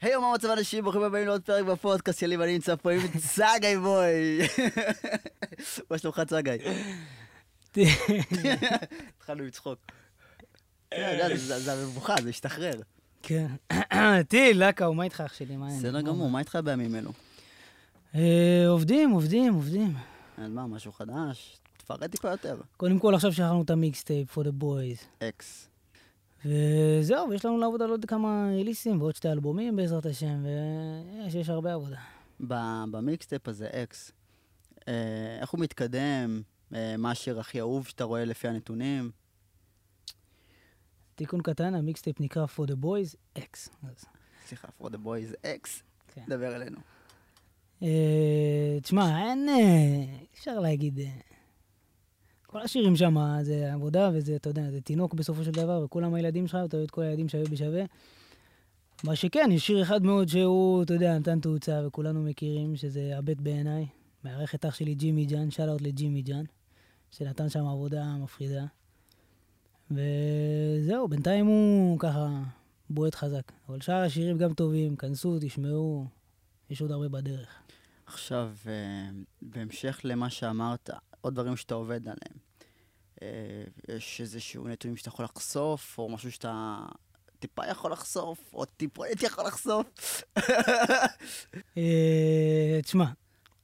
היי, 0.00 0.16
מה 0.16 0.32
מצב 0.34 0.48
אנשים? 0.48 0.84
ברוכים 0.84 1.02
הבאים 1.02 1.26
לעוד 1.26 1.42
פרק 1.42 1.64
בפודקאסט 1.64 2.18
שלי, 2.20 2.36
ואני 2.36 2.52
נמצא 2.52 2.76
פה 2.76 2.90
עם 2.92 3.00
צגאי 3.34 3.76
בוי. 3.78 4.38
מה 5.90 5.98
שלומך 5.98 6.22
צגאי? 6.26 6.58
התחלנו 9.16 9.44
לצחוק. 9.44 9.78
כן, 10.90 11.36
זה 11.36 11.72
המבוכה, 11.72 12.14
זה 12.22 12.28
השתחרר. 12.28 12.72
כן. 13.22 13.46
טיל, 14.28 14.68
לקאו, 14.68 14.94
מה 14.94 15.04
איתך 15.04 15.22
אח 15.26 15.34
שלי? 15.34 15.56
בסדר 15.78 16.00
גמור, 16.00 16.30
מה 16.30 16.38
איתך 16.38 16.58
בימים 16.64 16.96
אלו? 16.96 17.10
אה, 18.14 18.64
עובדים, 18.68 19.10
עובדים, 19.10 19.54
עובדים. 19.54 19.94
אז 20.38 20.50
מה, 20.50 20.66
משהו 20.66 20.92
חדש? 20.92 21.56
תפרט 21.76 22.10
טיפה 22.10 22.30
יותר. 22.30 22.56
קודם 22.76 22.98
כל, 22.98 23.14
עכשיו 23.14 23.32
שכחנו 23.32 23.62
את 23.62 23.70
המיקסטייפ 23.70 24.38
for 24.38 24.42
the 24.42 24.62
boys. 24.62 25.24
X. 25.28 25.69
וזהו, 26.44 27.30
ויש 27.30 27.44
לנו 27.44 27.58
לעבוד 27.58 27.82
על 27.82 27.90
עוד 27.90 28.04
כמה 28.04 28.50
ריליסים 28.54 29.00
ועוד 29.00 29.16
שתי 29.16 29.28
אלבומים 29.28 29.76
בעזרת 29.76 30.06
השם, 30.06 30.44
ויש 30.44 31.34
יש 31.34 31.48
הרבה 31.48 31.74
עבודה. 31.74 31.98
במיקסטייפ 32.90 33.48
הזה, 33.48 33.68
X, 33.72 34.12
אה, 34.88 35.38
איך 35.40 35.50
הוא 35.50 35.60
מתקדם? 35.60 36.42
אה, 36.74 36.96
מה 36.96 37.10
השיר 37.10 37.40
הכי 37.40 37.60
אהוב 37.60 37.86
שאתה 37.86 38.04
רואה 38.04 38.24
לפי 38.24 38.48
הנתונים? 38.48 39.10
תיקון 41.14 41.42
קטן, 41.42 41.74
המיקסטייפ 41.74 42.20
נקרא 42.20 42.46
For 42.56 42.68
the 42.70 42.84
Boys 42.84 43.38
X. 43.38 43.68
סליחה, 44.46 44.68
For 44.80 44.86
the 44.86 44.98
Boys 45.04 45.44
X? 45.44 45.68
כן. 46.14 46.24
דבר 46.28 46.56
אלינו. 46.56 46.78
אה, 47.82 48.78
תשמע, 48.82 49.18
אין... 49.18 49.48
אפשר 50.34 50.58
להגיד... 50.58 50.98
כל 52.50 52.62
השירים 52.62 52.96
שם 52.96 53.16
זה 53.42 53.72
עבודה 53.72 54.10
וזה, 54.14 54.36
אתה 54.36 54.50
יודע, 54.50 54.70
זה 54.70 54.80
תינוק 54.80 55.14
בסופו 55.14 55.44
של 55.44 55.50
דבר, 55.50 55.82
וכולם 55.84 56.14
הילדים 56.14 56.46
שלך, 56.46 56.58
ואתה 56.62 56.76
רואה 56.76 56.84
את 56.84 56.90
כל 56.90 57.02
הילדים 57.02 57.28
שווה 57.28 57.44
בשווה. 57.44 57.84
מה 59.04 59.16
שכן, 59.16 59.48
יש 59.52 59.66
שיר 59.66 59.82
אחד 59.82 60.02
מאוד 60.02 60.28
שהוא, 60.28 60.82
אתה 60.82 60.94
יודע, 60.94 61.18
נתן 61.18 61.40
תאוצה, 61.40 61.82
וכולנו 61.86 62.22
מכירים, 62.22 62.76
שזה 62.76 63.12
הבט 63.18 63.36
בעיניי. 63.36 63.86
מארח 64.24 64.54
את 64.54 64.64
אח 64.64 64.74
שלי 64.74 64.94
ג'ימי 64.94 65.24
ג'אן, 65.26 65.50
שאלות 65.50 65.82
לג'ימי 65.82 66.22
ג'אן, 66.22 66.44
שנתן 67.10 67.48
שם 67.48 67.66
עבודה 67.66 68.16
מפחידה. 68.16 68.64
וזהו, 69.90 71.08
בינתיים 71.08 71.46
הוא 71.46 71.98
ככה 71.98 72.42
בועט 72.90 73.14
חזק. 73.14 73.52
אבל 73.68 73.80
שאר 73.80 74.02
השירים 74.02 74.38
גם 74.38 74.54
טובים, 74.54 74.96
כנסו, 74.96 75.38
תשמעו, 75.40 76.06
יש 76.70 76.80
עוד 76.80 76.90
הרבה 76.90 77.08
בדרך. 77.08 77.48
עכשיו, 78.06 78.50
אה, 78.66 79.08
בהמשך 79.42 80.00
למה 80.04 80.30
שאמרת, 80.30 80.90
עוד 81.20 81.34
דברים 81.34 81.56
שאתה 81.56 81.74
עובד 81.74 82.00
עליהם. 82.02 82.38
אה, 83.22 83.64
יש 83.88 84.20
איזשהו 84.20 84.68
נתונים 84.68 84.96
שאתה 84.96 85.08
יכול 85.08 85.24
לחשוף, 85.24 85.98
או 85.98 86.08
משהו 86.08 86.32
שאתה 86.32 86.78
טיפה 87.38 87.66
יכול 87.66 87.92
לחשוף, 87.92 88.54
או 88.54 88.64
טיפונת 88.64 89.22
יכול 89.22 89.44
לחשוף? 89.46 90.22
אה, 91.78 92.80
תשמע, 92.82 93.04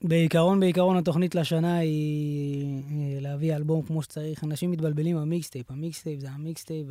בעיקרון, 0.02 0.60
בעיקרון 0.60 0.96
התוכנית 0.96 1.34
לשנה 1.34 1.78
היא 1.78 3.20
להביא 3.20 3.56
אלבום 3.56 3.82
כמו 3.82 4.02
שצריך. 4.02 4.44
אנשים 4.44 4.70
מתבלבלים 4.70 5.16
במיקסטייפ, 5.16 5.70
המיקסטייפ 5.70 6.20
זה 6.20 6.30
המיקסטייפ, 6.30 6.86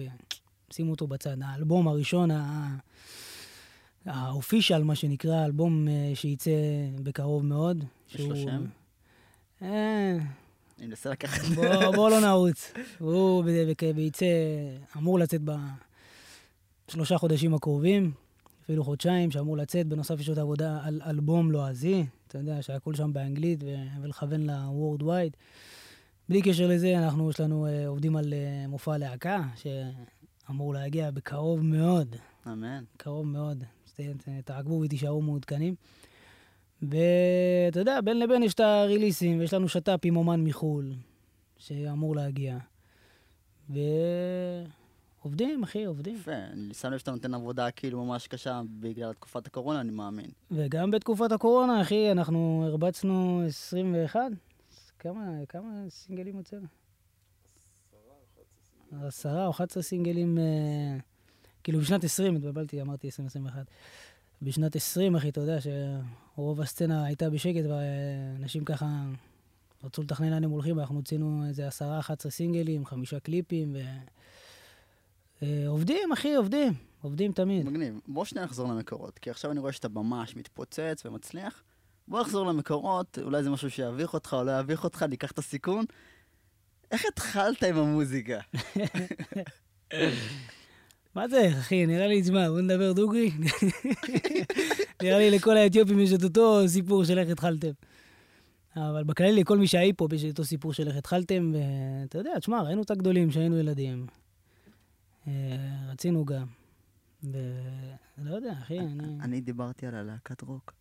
ושימו 0.70 0.92
אותו 0.92 1.08
בצד. 1.08 1.38
האלבום 1.42 1.88
הראשון, 1.88 2.30
האופישל, 4.06 4.84
מה 4.84 4.96
שנקרא, 4.96 5.46
אלבום 5.46 5.88
אה, 5.88 6.12
שייצא 6.16 6.52
בקרוב 7.04 7.46
מאוד. 7.46 7.84
יש 8.16 8.20
לו 8.20 8.36
שם? 8.36 8.66
אה... 10.76 10.84
אני 10.84 10.88
מנסה 10.88 11.10
לקחת... 11.10 11.42
בוא, 11.56 11.92
בוא 11.96 12.10
לא 12.10 12.22
נרוץ. 12.22 12.74
הוא 13.00 13.44
וייצא, 13.96 14.26
אמור 14.98 15.20
לצאת 15.20 15.42
בשלושה 16.88 17.18
חודשים 17.18 17.54
הקרובים, 17.54 18.12
אפילו 18.64 18.84
חודשיים, 18.84 19.32
שאמור 19.32 19.58
לצאת. 19.58 19.88
בנוסף 19.88 20.20
יש 20.20 20.30
עוד 20.30 20.40
עבודה 20.40 20.80
על 20.84 21.02
אלבום 21.06 21.52
לועזי, 21.52 22.06
אתה 22.28 22.38
יודע, 22.38 22.62
שהכול 22.62 22.96
שם 22.96 23.14
באנגלית, 23.14 23.64
ולכוון 24.02 24.50
ל-World 24.50 25.02
Wide. 25.02 25.36
בלי 26.30 26.42
קשר 26.42 26.68
לזה, 26.68 26.98
אנחנו, 26.98 27.30
יש 27.30 27.40
לנו, 27.40 27.68
uh, 27.68 27.88
עובדים 27.88 28.16
על 28.16 28.34
uh, 28.34 28.68
מופע 28.68 28.98
להקה, 28.98 29.42
שאמור 29.56 30.74
להגיע 30.74 31.12
בקרוב 31.12 31.62
מאוד. 31.62 32.16
אמן. 32.48 32.84
קרוב 32.98 33.28
מאוד. 33.28 33.64
תעקבו 34.46 34.82
ותישארו 34.86 35.22
מעודכנים. 35.22 35.76
ואתה 36.82 37.80
יודע, 37.80 38.02
בין 38.02 38.20
לבין 38.20 38.44
יש 38.44 38.54
את 38.54 38.60
הריליסים, 38.60 39.40
ויש 39.40 39.54
לנו 39.54 39.70
שת"פ 39.70 40.00
עם 40.04 40.18
אומן 40.18 40.44
מחו"ל, 40.44 40.94
שאמור 41.58 42.16
להגיע. 42.16 42.58
ועובדים, 45.24 45.64
אחי, 45.64 45.86
עובדים. 45.86 46.16
יפה, 46.16 46.32
אני 46.32 46.74
שם 46.74 46.92
לב 46.92 46.98
שאתה 46.98 47.12
נותן 47.12 47.34
עבודה 47.34 47.72
כאילו 47.72 48.06
ממש 48.06 48.28
קשה 48.28 48.62
בגלל 48.80 49.14
תקופת 49.14 49.48
הקורונה, 49.48 49.82
אני 49.82 49.92
מאמין. 49.92 50.30
וגם 50.52 50.92
בתקופת 50.92 51.32
הקורונה, 51.32 51.82
אחי, 51.82 52.12
אנחנו 52.12 52.64
הרבצנו 52.66 53.44
21. 53.48 54.20
כמה, 55.00 55.32
כמה 55.50 55.70
סינגלים 55.90 56.36
הוצאנו? 56.36 56.68
עשרה 59.02 59.46
או 59.46 59.52
11 59.52 59.84
סינגלים. 59.84 60.38
אה, 60.38 60.98
כאילו 61.64 61.80
בשנת 61.80 62.04
20, 62.04 62.36
התבלבלתי, 62.36 62.82
אמרתי 62.82 63.08
2021. 63.08 63.66
בשנת 64.42 64.76
20, 64.76 65.16
אחי, 65.16 65.30
אתה 65.30 65.42
יודע 65.42 65.60
שרוב 66.36 66.62
הסצנה 66.62 67.06
הייתה 67.06 67.30
בשקט, 67.30 67.64
ואנשים 67.70 68.66
ככה 68.66 68.86
רצו 69.84 70.04
לתכנן 70.04 70.30
לאן 70.30 70.44
הם 70.44 70.50
הולכים, 70.50 70.78
ואנחנו 70.78 70.96
הוצאנו 70.96 71.44
איזה 71.48 71.68
10-11 71.68 72.30
סינגלים, 72.30 72.86
חמישה 72.86 73.20
קליפים, 73.20 73.76
ו... 73.76 73.80
אה, 75.44 75.68
עובדים, 75.68 76.12
אחי, 76.14 76.36
עובדים. 76.36 76.74
עובדים 77.02 77.32
תמיד. 77.32 77.66
מגניב. 77.66 78.00
בוא 78.08 78.26
שנייה 78.26 78.46
נחזור 78.46 78.68
למקורות, 78.68 79.20
כי 79.20 79.30
עכשיו 79.30 79.52
אני 79.52 79.60
רואה 79.60 79.72
שאתה 79.72 79.90
ממש 79.90 80.36
מתפוצץ 80.36 81.06
ומצליח. 81.06 81.64
בוא 82.08 82.22
נחזור 82.22 82.46
למקורות, 82.46 83.20
אולי 83.22 83.44
זה 83.44 83.50
משהו 83.50 83.70
שיביך 83.70 84.14
אותך 84.14 84.34
או 84.34 84.44
לא 84.44 84.60
יביך 84.60 84.84
אותך, 84.84 85.04
ניקח 85.04 85.32
את 85.32 85.38
הסיכון. 85.38 85.86
איך 86.92 87.06
התחלת 87.08 87.64
עם 87.64 87.78
המוזיקה? 87.78 88.40
מה 91.16 91.28
זה, 91.28 91.50
אחי? 91.60 91.86
נראה 91.86 92.08
לי, 92.08 92.22
תשמע, 92.22 92.50
בוא 92.50 92.62
נדבר 92.62 92.94
דוגרי. 92.94 93.32
נראה 95.04 95.18
לי 95.18 95.32
לכל 95.32 95.58
האתיופים 95.58 96.00
יש 96.00 96.14
את 96.14 96.24
אותו 96.24 96.68
סיפור 96.68 97.04
של 97.04 97.20
איך 97.20 97.30
התחלתם. 97.30 97.72
אבל 98.76 99.04
בכללי, 99.04 99.42
לכל 99.42 99.58
מי 99.58 99.68
שהיי 99.68 99.94
פה, 99.94 100.08
יש 100.14 100.24
את 100.24 100.30
אותו 100.30 100.46
סיפור 100.46 100.74
של 100.74 100.88
איך 100.88 100.96
התחלתם, 100.98 101.54
ואתה 101.54 102.18
יודע, 102.18 102.40
תשמע, 102.40 102.62
ראינו 102.62 102.82
את 102.82 102.92
הגדולים 102.92 103.30
כשהיינו 103.30 103.58
ילדים. 103.58 104.06
אה, 105.28 105.32
רצינו 105.92 106.26
גם. 106.26 106.46
ולא 107.24 108.36
יודע, 108.36 108.54
אחי, 108.62 108.80
אני... 108.80 109.04
אני 109.22 109.42
דיברתי 109.42 109.88
על 109.88 109.96
הלהקת 109.96 110.42
רוק. 110.42 110.74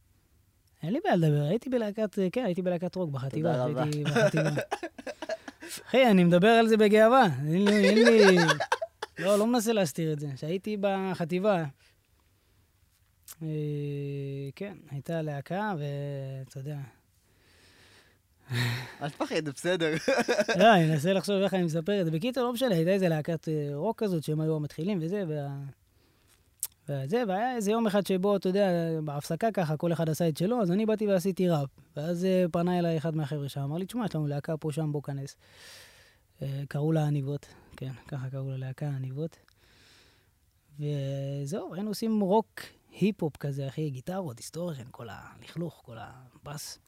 אין 0.83 0.93
לי 0.93 0.99
בעיה 1.05 1.17
לדבר, 1.17 1.43
הייתי 1.43 1.71
בלהקת, 1.71 2.19
כן, 2.33 2.45
הייתי 2.45 2.63
בלהקת 2.63 2.95
רוק 2.95 3.11
בחטיבה. 3.11 3.53
תודה 3.53 3.65
רבה. 3.65 3.83
הייתי 3.83 4.05
בחטיבה. 4.05 4.51
אחי, 5.89 6.11
אני 6.11 6.25
מדבר 6.25 6.49
על 6.49 6.69
זה 6.69 6.77
בגאווה. 6.77 7.27
אין 7.47 7.65
לי, 7.65 7.89
אין 7.89 7.99
לי... 7.99 8.37
לא, 9.25 9.39
לא 9.39 9.47
מנסה 9.47 9.73
להסתיר 9.73 10.13
את 10.13 10.19
זה. 10.19 10.29
כשהייתי 10.35 10.77
בחטיבה, 10.81 11.57
אה, 11.57 11.65
כן, 14.57 14.77
הייתה 14.91 15.23
להקה, 15.23 15.75
ואתה 15.79 16.59
יודע... 16.59 16.79
אל 19.03 19.11
תפחד, 19.11 19.49
בסדר. 19.49 19.95
לא, 20.61 20.75
אני 20.75 20.87
מנסה 20.87 21.13
לחשוב 21.13 21.43
איך 21.43 21.55
אני 21.55 21.63
מספר 21.63 22.01
את 22.01 22.05
זה. 22.05 22.11
בקיצור, 22.11 22.45
לא 22.45 22.53
משנה, 22.53 22.75
הייתה 22.75 22.91
איזה 22.91 23.09
להקת 23.09 23.49
אה, 23.49 23.71
רוק 23.75 24.03
כזאת, 24.03 24.25
שהם 24.25 24.41
היו 24.41 24.57
המתחילים 24.57 24.99
וזה, 25.03 25.25
וה... 25.29 25.59
וזה, 26.89 27.23
והיה 27.29 27.57
איזה 27.57 27.71
יום 27.71 27.87
אחד 27.87 28.07
שבו, 28.07 28.37
אתה 28.37 28.49
יודע, 28.49 28.69
בהפסקה 29.05 29.53
ככה, 29.53 29.77
כל 29.77 29.93
אחד 29.93 30.09
עשה 30.09 30.29
את 30.29 30.37
שלו, 30.37 30.63
אז 30.63 30.71
אני 30.71 30.87
באתי 30.87 31.07
ועשיתי 31.07 31.49
ראפ. 31.49 31.69
ואז 31.97 32.25
אה, 32.25 32.45
פנה 32.53 32.79
אליי 32.79 32.97
אחד 32.99 33.17
מהחבר'ה 33.17 33.49
שם, 33.49 33.61
אמר 33.61 33.79
לי, 33.79 33.87
תשמע, 33.87 34.05
יש 34.05 34.15
לנו 34.15 34.27
להקה 34.27 34.57
פה, 34.57 34.73
שם, 34.73 34.93
בוא 34.93 35.03
כנס. 35.03 35.37
קראו 36.69 36.93
לה 36.93 37.07
עניבות. 37.07 37.47
כן, 37.77 37.93
ככה 38.09 38.31
קראו 38.31 38.51
ללהקה, 38.51 38.87
עניבות. 38.87 39.37
וזהו, 40.79 41.75
היינו 41.75 41.91
עושים 41.91 42.21
רוק 42.21 42.61
היפ-הופ 43.01 43.37
כזה, 43.37 43.69
אחי, 43.69 43.91
גיטרות, 43.91 44.39
היסטוריה, 44.39 44.85
כל 44.91 45.09
הלכלוך, 45.11 45.83
כל 45.85 45.97
הבאס. 46.01 46.79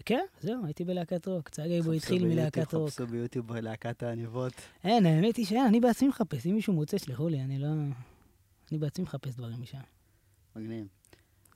וכן, 0.00 0.24
זהו, 0.40 0.64
הייתי 0.64 0.84
בלהקת 0.84 1.26
רוק. 1.26 1.48
צגאי 1.48 1.82
בוי 1.82 1.92
התחיל 1.92 2.26
מלהקת 2.26 2.74
רוק. 2.74 2.88
חפשו 2.88 3.06
ביוטיוב 3.06 3.52
להקת 3.52 4.02
העניבות. 4.02 4.52
אין, 4.84 5.06
האמת 5.06 5.36
היא 5.36 5.46
שאין, 5.46 5.66
אני 5.66 5.80
בעצמי 5.80 6.08
מחפש. 6.08 6.46
אם 6.46 6.54
מישהו 6.54 6.72
מוצא, 6.72 6.98
שלחו 6.98 7.28
לי, 7.28 7.40
אני 7.40 7.58
לא... 7.58 7.68
אני 8.70 8.78
בעצמי 8.78 9.04
מחפש 9.04 9.34
דברים 9.34 9.62
משם. 9.62 9.78
מגניב. 10.56 10.86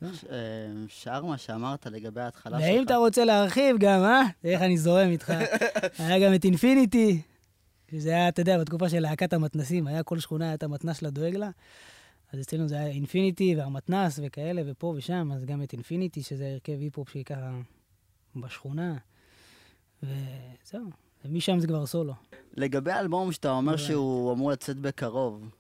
כן. 0.01 0.07
אה, 0.07 0.37
שאר 0.89 1.25
מה 1.25 1.39
שאמרת 1.39 1.87
לגבי 1.87 2.21
ההתחלה 2.21 2.59
שלך. 2.59 2.69
ואם 2.69 2.83
אתה 2.85 2.97
רוצה 2.97 3.25
להרחיב 3.25 3.77
גם, 3.79 4.03
אה? 4.03 4.23
איך 4.45 4.63
אני 4.63 4.79
זורם 4.79 5.09
איתך. 5.09 5.31
היה 5.99 6.27
גם 6.29 6.35
את 6.35 6.45
אינפיניטי, 6.45 7.23
שזה 7.91 8.09
היה, 8.11 8.29
אתה 8.29 8.41
יודע, 8.41 8.59
בתקופה 8.59 8.89
של 8.89 9.01
להקת 9.01 9.33
המתנסים, 9.33 9.87
היה 9.87 10.03
כל 10.03 10.19
שכונה, 10.19 10.45
היה 10.45 10.55
את 10.55 10.63
המתנס 10.63 10.99
שלה 10.99 11.11
דואג 11.11 11.37
לה. 11.37 11.51
אז 12.33 12.41
אצלנו 12.41 12.69
זה 12.69 12.75
היה 12.75 12.87
אינפיניטי 12.87 13.57
והמתנס 13.57 14.21
וכאלה, 14.23 14.63
ופה 14.67 14.95
ושם, 14.97 15.31
אז 15.35 15.45
גם 15.45 15.63
את 15.63 15.73
אינפיניטי, 15.73 16.23
שזה 16.23 16.49
הרכב 16.53 16.77
היפ-הופ 16.81 17.11
שהיה 17.11 17.25
ככה 17.25 17.59
בשכונה. 18.37 18.97
וזהו, 20.03 20.91
ומשם 21.25 21.61
זה 21.61 21.67
כבר 21.67 21.87
סולו. 21.87 22.15
לגבי 22.57 22.93
האלבום 22.93 23.33
שאתה 23.33 23.51
אומר 23.51 23.77
שהוא 23.77 24.33
אמור 24.33 24.51
לצאת 24.51 24.77
בקרוב, 24.77 25.51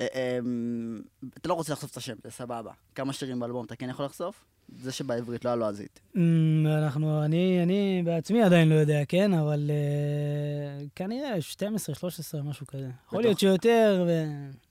אה, 0.00 0.06
אמ, 0.38 1.02
אתה 1.34 1.48
לא 1.48 1.54
רוצה 1.54 1.72
לחשוף 1.72 1.90
את 1.90 1.96
השם, 1.96 2.16
זה 2.24 2.30
סבבה. 2.30 2.72
כמה 2.94 3.12
שירים 3.12 3.40
באלבום 3.40 3.64
אתה 3.64 3.76
כן 3.76 3.88
יכול 3.88 4.04
לחשוף? 4.04 4.44
זה 4.80 4.92
שבעברית 4.92 5.44
לא 5.44 5.50
הלועזית. 5.50 6.00
אמ, 6.16 6.66
אנחנו, 6.66 7.24
אני, 7.24 7.62
אני 7.62 8.02
בעצמי 8.04 8.42
עדיין 8.42 8.68
לא 8.68 8.74
יודע, 8.74 9.04
כן, 9.08 9.32
אבל 9.32 9.70
אה, 9.70 10.88
כנראה 10.94 11.40
12, 11.40 11.94
13, 11.94 12.42
משהו 12.42 12.66
כזה. 12.66 12.90
יכול 13.06 13.22
להיות 13.22 13.38
שיותר, 13.38 14.06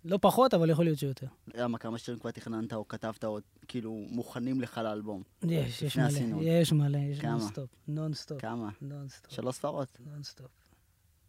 לא 0.06 0.20
פחות, 0.22 0.54
אבל 0.54 0.70
יכול 0.70 0.86
להיות 0.86 1.00
שיותר. 1.00 1.28
למה, 1.56 1.78
כמה 1.78 1.98
שירים 1.98 2.20
כבר 2.20 2.32
תכננת 2.32 2.74
או 2.74 2.88
כתבת 2.88 3.24
או 3.24 3.40
כאילו 3.68 4.06
מוכנים 4.10 4.62
לך 4.62 4.78
לאלבום? 4.78 5.24
יש, 5.44 5.82
יש 5.82 5.98
מלא, 5.98 6.42
יש 6.42 6.74
מלא, 6.74 6.98
יש 6.98 7.22
nonstop, 7.22 7.70
nonstop. 7.88 8.42
כמה? 8.42 8.70
נונסטופ. 8.82 9.34
שלוש 9.34 9.56
ספרות? 9.56 9.98
נונסטופ. 10.14 10.52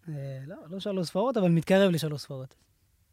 אה, 0.09 0.15
לא, 0.47 0.57
לא 0.71 0.81
שלוש 0.81 1.09
ספרות, 1.09 1.37
אבל 1.37 1.49
מתקרב 1.49 1.91
לשלוש 1.91 2.23
ספרות. 2.23 2.55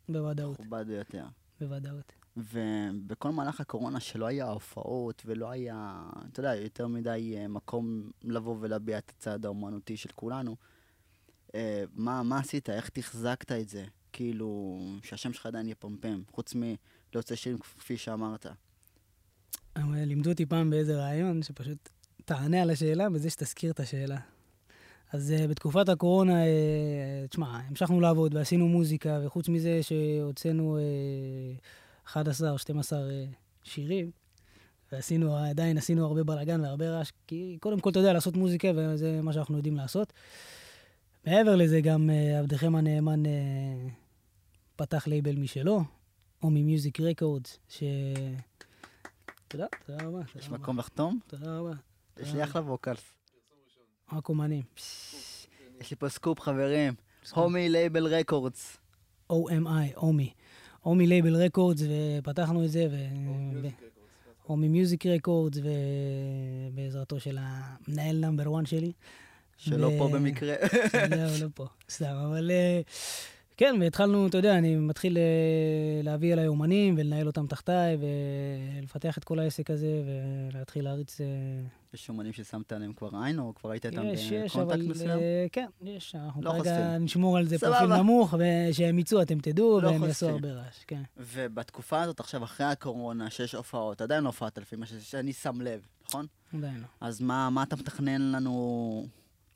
בוודאות. 0.10 0.60
מכובד 0.60 0.88
ביותר. 0.88 1.26
בוודאות. 1.62 2.19
ובכל 2.52 3.32
מהלך 3.32 3.62
הקורונה 3.62 4.00
שלא 4.00 4.26
היה 4.26 4.46
הופעות 4.46 5.24
ולא 5.26 5.52
היה, 5.52 6.02
אתה 6.32 6.40
יודע, 6.40 6.56
יותר 6.56 6.88
מדי 6.88 7.36
אה, 7.38 7.48
מקום 7.48 8.12
לבוא 8.24 8.56
ולהביע 8.60 8.98
את 8.98 9.12
הצד 9.18 9.46
האומנותי 9.46 9.98
של 9.98 10.10
כולנו, 10.16 10.56
אה, 11.56 11.84
מה, 11.94 12.24
מה 12.24 12.40
עשית? 12.40 12.70
איך 12.70 12.90
תחזקת 12.90 13.52
את 13.52 13.70
זה? 13.70 13.86
כאילו, 14.14 14.80
שהשם 15.04 15.34
שלך 15.34 15.46
עדיין 15.46 15.68
יפמפם, 15.68 16.22
חוץ 16.32 16.54
מלהוצא 16.56 17.36
שירים 17.36 17.60
כפי 17.60 17.98
שאמרת. 17.98 18.46
לימדו 19.78 20.30
אותי 20.30 20.46
פעם 20.46 20.70
באיזה 20.70 21.06
ראיון 21.06 21.44
שפשוט 21.44 21.90
תענה 22.26 22.62
על 22.62 22.70
השאלה 22.70 23.10
בזה 23.10 23.30
שתזכיר 23.30 23.72
את 23.72 23.80
השאלה. 23.80 24.20
אז 25.14 25.34
אה, 25.38 25.48
בתקופת 25.48 25.90
הקורונה, 25.90 26.44
אה, 26.44 27.28
תשמע, 27.30 27.60
המשכנו 27.68 28.02
לעבוד 28.02 28.36
ועשינו 28.36 28.68
מוזיקה, 28.68 29.20
וחוץ 29.26 29.50
מזה 29.50 29.80
שהוצאנו 29.84 30.78
אה, 30.78 31.62
11-12 32.14 32.16
אה, 32.16 32.94
שירים, 33.64 34.12
ועשינו, 34.92 35.38
עדיין 35.38 35.78
עשינו 35.78 36.06
הרבה 36.06 36.24
בלאגן 36.24 36.62
והרבה 36.62 36.90
רעש, 36.90 37.12
כי 37.28 37.58
קודם 37.62 37.80
כל, 37.80 37.90
אתה 37.90 38.00
יודע, 38.00 38.14
לעשות 38.14 38.38
מוזיקה, 38.38 38.68
וזה 38.76 39.22
מה 39.22 39.34
שאנחנו 39.34 39.58
יודעים 39.58 39.76
לעשות. 39.76 40.14
מעבר 41.26 41.56
לזה, 41.56 41.82
גם 41.82 42.10
אה, 42.10 42.40
עבדכם 42.40 42.76
הנאמן 42.76 43.26
אה, 43.26 43.30
פתח 44.76 45.08
לייבל 45.08 45.36
משלו, 45.36 45.82
OMI 46.44 46.50
Music 46.50 47.00
Records, 47.00 47.60
ש... 47.70 47.84
תודה, 49.48 49.66
תודה 49.86 50.06
רבה. 50.06 50.22
יש 50.36 50.50
מקום 50.50 50.80
לחתום? 50.80 51.20
תודה 51.28 51.58
רבה. 51.58 51.74
יש 52.18 52.34
לי 52.34 52.44
אחלה 52.44 52.62
vocals. 52.62 53.02
רק 54.14 54.30
אומנים. 54.30 54.64
יש 55.80 55.92
לי 55.92 55.98
פה 56.00 56.10
סקופ, 56.10 56.40
חברים. 56.40 56.94
OMI 57.32 57.70
Label 57.70 58.08
Records. 58.08 58.78
OMI, 59.32 59.96
OMI. 59.96 60.34
OMI 60.82 61.08
Label 61.08 61.36
Records, 61.36 61.82
ופתחנו 62.20 62.66
את 62.66 62.72
זה, 62.72 62.88
ו... 62.92 62.96
OMI 64.44 64.68
Music 64.68 65.06
Records, 65.06 65.60
ובעזרתו 66.74 67.20
של 67.20 67.38
המנהל 67.42 68.16
number 68.16 68.56
1 68.60 68.68
שלי. 68.68 68.92
שלא 69.58 69.92
פה 69.98 70.10
במקרה. 70.14 70.56
לא, 71.10 71.26
לא 71.42 71.48
פה, 71.54 71.66
סתם, 71.90 72.16
אבל... 72.26 72.52
כן, 73.60 73.76
והתחלנו, 73.80 74.28
אתה 74.28 74.38
יודע, 74.38 74.58
אני 74.58 74.76
מתחיל 74.76 75.18
אה, 75.18 76.02
להביא 76.04 76.34
אליי 76.34 76.48
אומנים 76.48 76.96
ולנהל 76.98 77.28
אותם 77.28 77.48
תחתיי 77.48 77.98
ולפתח 78.80 79.18
את 79.18 79.24
כל 79.24 79.40
העסק 79.40 79.72
הזה 79.72 79.88
ולהתחיל 80.52 80.84
להריץ... 80.84 81.22
אה, 81.22 81.26
יש 81.94 82.10
אומנים 82.10 82.34
ששמת 82.34 82.72
עליהם 82.72 82.94
כבר 82.94 83.10
עין 83.24 83.40
או 83.40 83.54
כבר 83.56 83.72
היית 83.72 83.86
איתם 83.86 84.04
בקונטקט 84.46 84.80
מסוים? 84.80 85.20
אה, 85.20 85.46
כן, 85.52 85.66
יש. 85.82 86.16
אנחנו 86.16 86.42
לא 86.42 86.52
כרגע 86.52 86.98
נשמור 86.98 87.38
על 87.38 87.48
זה 87.48 87.60
פרופיל 87.60 87.98
נמוך, 87.98 88.34
ושהם 88.40 89.00
יצאו, 89.00 89.22
אתם 89.22 89.40
תדעו, 89.40 89.80
לא 89.82 89.88
והם 89.88 90.04
יעשו 90.04 90.30
הרבה 90.30 90.52
רעש, 90.52 90.84
כן. 90.88 91.02
ובתקופה 91.18 92.02
הזאת, 92.02 92.20
עכשיו, 92.20 92.44
אחרי 92.44 92.66
הקורונה, 92.66 93.30
שיש 93.30 93.56
הופעות, 93.56 94.02
עדיין 94.02 94.24
לא 94.24 94.30
הופעת 94.30 94.58
לפי 94.58 94.76
מה 94.76 94.86
שאני 94.86 95.34
שם 95.34 95.62
לב, 95.62 95.82
נכון? 96.10 96.26
עדיין 96.54 96.80
לא. 96.80 96.88
אז 97.02 97.22
מה 97.22 97.64
אתה 97.64 97.76
מתכנן 97.76 98.22
לנו 98.22 99.06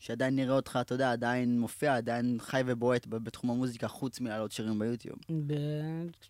שעדיין 0.03 0.35
נראה 0.35 0.55
אותך, 0.55 0.79
אתה 0.81 0.93
יודע, 0.93 1.11
עדיין 1.11 1.59
מופיע, 1.59 1.95
עדיין 1.95 2.37
חי 2.39 2.61
ובועט 2.65 3.07
בתחום 3.09 3.49
המוזיקה, 3.49 3.87
חוץ 3.87 4.19
מלעלות 4.19 4.51
שירים 4.51 4.79
ביוטיוב. 4.79 5.19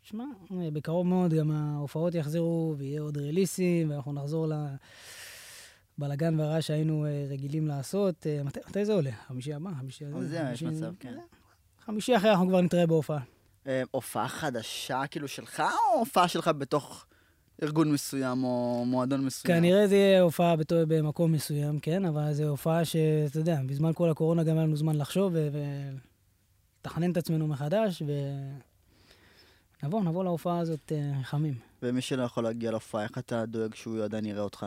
תשמע, 0.03 0.23
בקרוב 0.51 1.07
מאוד 1.07 1.33
גם 1.33 1.51
ההופעות 1.51 2.15
יחזרו, 2.15 2.75
ויהיה 2.77 3.01
עוד 3.01 3.17
ריליסים, 3.17 3.89
ואנחנו 3.91 4.13
נחזור 4.13 4.47
לבלאגן 5.97 6.39
והרעש 6.39 6.67
שהיינו 6.67 7.05
אה, 7.05 7.25
רגילים 7.29 7.67
לעשות. 7.67 8.27
אה, 8.27 8.43
מת, 8.43 8.57
מתי 8.69 8.85
זה 8.85 8.93
עולה? 8.93 9.11
חמישי 9.27 9.53
הבא? 9.53 9.69
חמישי... 9.79 10.05
זה, 10.21 10.49
יש 10.53 10.63
מצב, 10.63 10.93
כן. 10.99 11.17
חמישי 11.85 12.17
אחרי 12.17 12.31
אנחנו 12.31 12.47
כבר 12.47 12.61
נתראה 12.61 12.87
בהופעה. 12.87 13.19
אה, 13.67 13.83
הופעה 13.91 14.27
חדשה 14.27 15.07
כאילו 15.11 15.27
שלך, 15.27 15.59
או 15.59 15.99
הופעה 15.99 16.27
שלך 16.27 16.47
בתוך 16.47 17.05
ארגון 17.61 17.91
מסוים 17.91 18.43
או 18.43 18.83
מועדון 18.87 19.25
מסוים. 19.25 19.55
כנראה 19.55 19.87
זה 19.87 19.95
יהיה 19.95 20.21
הופעה 20.21 20.55
בתו, 20.55 20.75
במקום 20.87 21.31
מסוים, 21.31 21.79
כן, 21.79 22.05
אבל 22.05 22.33
זו 22.33 22.43
הופעה 22.43 22.85
שאתה 22.85 23.39
יודע, 23.39 23.59
בזמן 23.65 23.91
כל 23.93 24.09
הקורונה 24.09 24.43
גם 24.43 24.57
היה 24.57 24.65
לנו 24.65 24.75
זמן 24.75 24.95
לחשוב 24.95 25.33
ולתכנן 26.81 27.11
את 27.11 27.17
עצמנו 27.17 27.47
מחדש, 27.47 28.03
ונבוא, 29.81 30.03
נבוא 30.03 30.23
להופעה 30.23 30.59
הזאת 30.59 30.91
uh, 30.91 31.23
חמים. 31.23 31.53
ומי 31.81 32.01
שלא 32.01 32.23
יכול 32.23 32.43
להגיע 32.43 32.71
להופעה, 32.71 33.03
איך 33.03 33.17
אתה 33.17 33.45
דואג 33.45 33.75
שהוא 33.75 34.03
עדיין 34.03 34.25
יראה 34.25 34.43
אותך? 34.43 34.65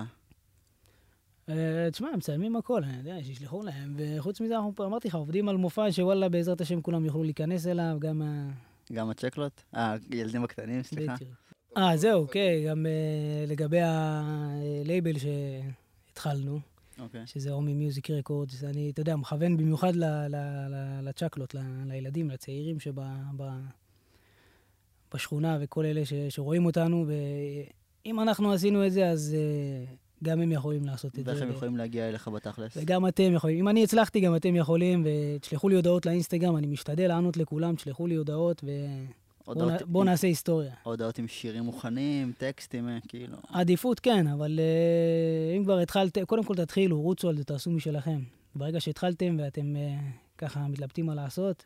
Uh, 1.49 1.53
תשמע, 1.93 2.09
הם 2.09 2.17
מצלמים 2.17 2.56
הכל, 2.56 2.85
אני 2.85 2.99
יודע, 2.99 3.17
שישלחו 3.25 3.62
להם, 3.62 3.97
וחוץ 3.97 4.41
מזה, 4.41 4.56
אנחנו, 4.56 4.85
אמרתי 4.85 5.09
לך, 5.09 5.15
עובדים 5.15 5.49
על 5.49 5.56
מופע 5.56 5.93
שוואלה, 5.93 6.29
בעזרת 6.29 6.61
השם 6.61 6.83
כולם 6.83 7.05
יוכלו 7.05 7.23
להיכנס 7.23 7.67
אליו, 7.67 7.97
גם 7.99 8.23
ה... 8.23 8.50
גם 8.93 9.11
הצ'קלות? 9.11 9.62
אה, 9.75 9.97
הילדים 10.11 10.44
הקטנים, 10.44 10.83
סליחה. 10.83 11.15
בדיוק. 11.15 11.45
אה, 11.76 11.96
זהו, 11.96 12.23
אוקיי, 12.23 12.64
גם 12.69 12.87
uh, 12.87 13.50
לגבי 13.50 13.81
הלייבל 13.81 15.12
שהתחלנו, 15.19 16.56
okay. 16.56 17.00
אוקיי. 17.00 17.26
שזה 17.26 17.52
הומי 17.52 17.75
מיוזיק 17.75 18.11
רקורדס, 18.11 18.64
אני, 18.64 18.90
אתה 18.90 19.00
יודע, 19.00 19.17
מכוון 19.17 19.56
במיוחד 19.56 19.93
לצ'קלות, 21.02 21.55
לילדים, 21.87 22.31
לצעירים 22.31 22.76
שבשכונה 25.11 25.58
וכל 25.61 25.84
אלה 25.84 26.05
ש, 26.05 26.12
שרואים 26.28 26.67
אותנו, 26.67 27.06
ואם 27.06 28.20
אנחנו 28.20 28.52
עשינו 28.52 28.87
את 28.87 28.93
זה, 28.93 29.08
אז 29.08 29.37
uh, 29.37 29.96
גם 30.25 30.40
הם 30.40 30.52
יכולים 30.52 30.84
לעשות 30.84 31.19
את 31.19 31.25
זה. 31.25 31.31
ואיך 31.31 31.43
הם 31.43 31.50
יכולים 31.50 31.76
להגיע 31.76 32.08
אליך 32.08 32.28
בתכלס? 32.28 32.76
וגם 32.76 33.08
אתם 33.08 33.32
יכולים. 33.32 33.58
אם 33.58 33.69
אני 33.69 33.84
הצלחתי, 33.84 34.20
גם 34.20 34.37
אתם 34.37 34.56
יכולים, 34.56 35.06
ותשלחו 35.06 35.69
לי 35.69 35.76
הודעות 35.76 36.06
לאינסטגרם, 36.06 36.56
אני 36.56 36.67
משתדל 36.67 37.08
לענות 37.08 37.37
לכולם, 37.37 37.75
תשלחו 37.75 38.06
לי 38.06 38.14
הודעות, 38.14 38.64
ו... 38.64 38.70
בוא, 39.46 39.70
נ, 39.70 39.76
בוא 39.87 40.04
נעשה 40.04 40.26
היסטוריה. 40.26 40.75
הודעות 40.82 41.19
עם 41.19 41.28
שירים 41.28 41.64
מוכנים, 41.64 42.32
טקסטים, 42.38 42.88
אה, 42.88 42.98
כאילו. 43.08 43.37
עדיפות 43.48 44.00
כן, 44.00 44.26
אבל 44.26 44.59
uh, 44.59 45.56
אם 45.56 45.64
כבר 45.64 45.78
התחלתם, 45.78 46.25
קודם 46.25 46.44
כל 46.44 46.54
תתחילו, 46.54 47.00
רוצו 47.00 47.28
על 47.28 47.37
זה, 47.37 47.44
תעשו 47.44 47.71
משלכם. 47.71 48.21
ברגע 48.54 48.80
שהתחלתם 48.80 49.37
ואתם 49.40 49.76
uh, 49.76 49.78
ככה 50.38 50.68
מתלבטים 50.68 51.06
מה 51.06 51.14
לעשות, 51.14 51.64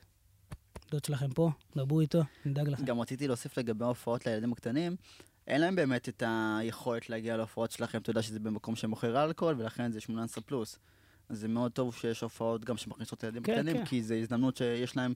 דוד 0.91 1.05
שלכם 1.05 1.31
פה, 1.31 1.51
דברו 1.77 2.01
איתו, 2.01 2.23
נדאג 2.45 2.69
לכם. 2.69 2.85
גם 2.85 3.01
רציתי 3.01 3.29
להוסיף 3.29 3.59
לגבי 3.59 3.85
ההופעות 3.85 4.27
לילדים 4.27 4.53
הקטנים, 4.53 4.97
אין 5.47 5.61
להם 5.61 5.77
באמת 5.77 6.09
את 6.09 6.23
היכולת 6.27 7.11
להגיע 7.11 7.37
להופעות 7.37 7.71
שלכם, 7.71 7.99
אתה 7.99 8.11
יודע 8.11 8.23
שזה 8.23 8.41
במקום 8.41 8.77
שמוכר 8.77 9.25
אלכוהול, 9.25 9.55
ולכן 9.59 9.93
זה 9.93 10.01
18 10.01 10.45
פלוס. 10.45 10.79
זה 11.29 11.49
מאוד 11.49 11.73
טוב 11.73 11.95
שיש 11.95 12.21
הופעות 12.21 12.65
גם 12.65 12.77
שמכניסות 12.77 13.23
לילדים 13.23 13.43
כן, 13.43 13.55
קטנים, 13.55 13.77
כן. 13.77 13.85
כי 13.85 14.03
זו 14.03 14.15
הזדמנות 14.15 14.57
שיש 14.57 14.97
להם 14.97 15.15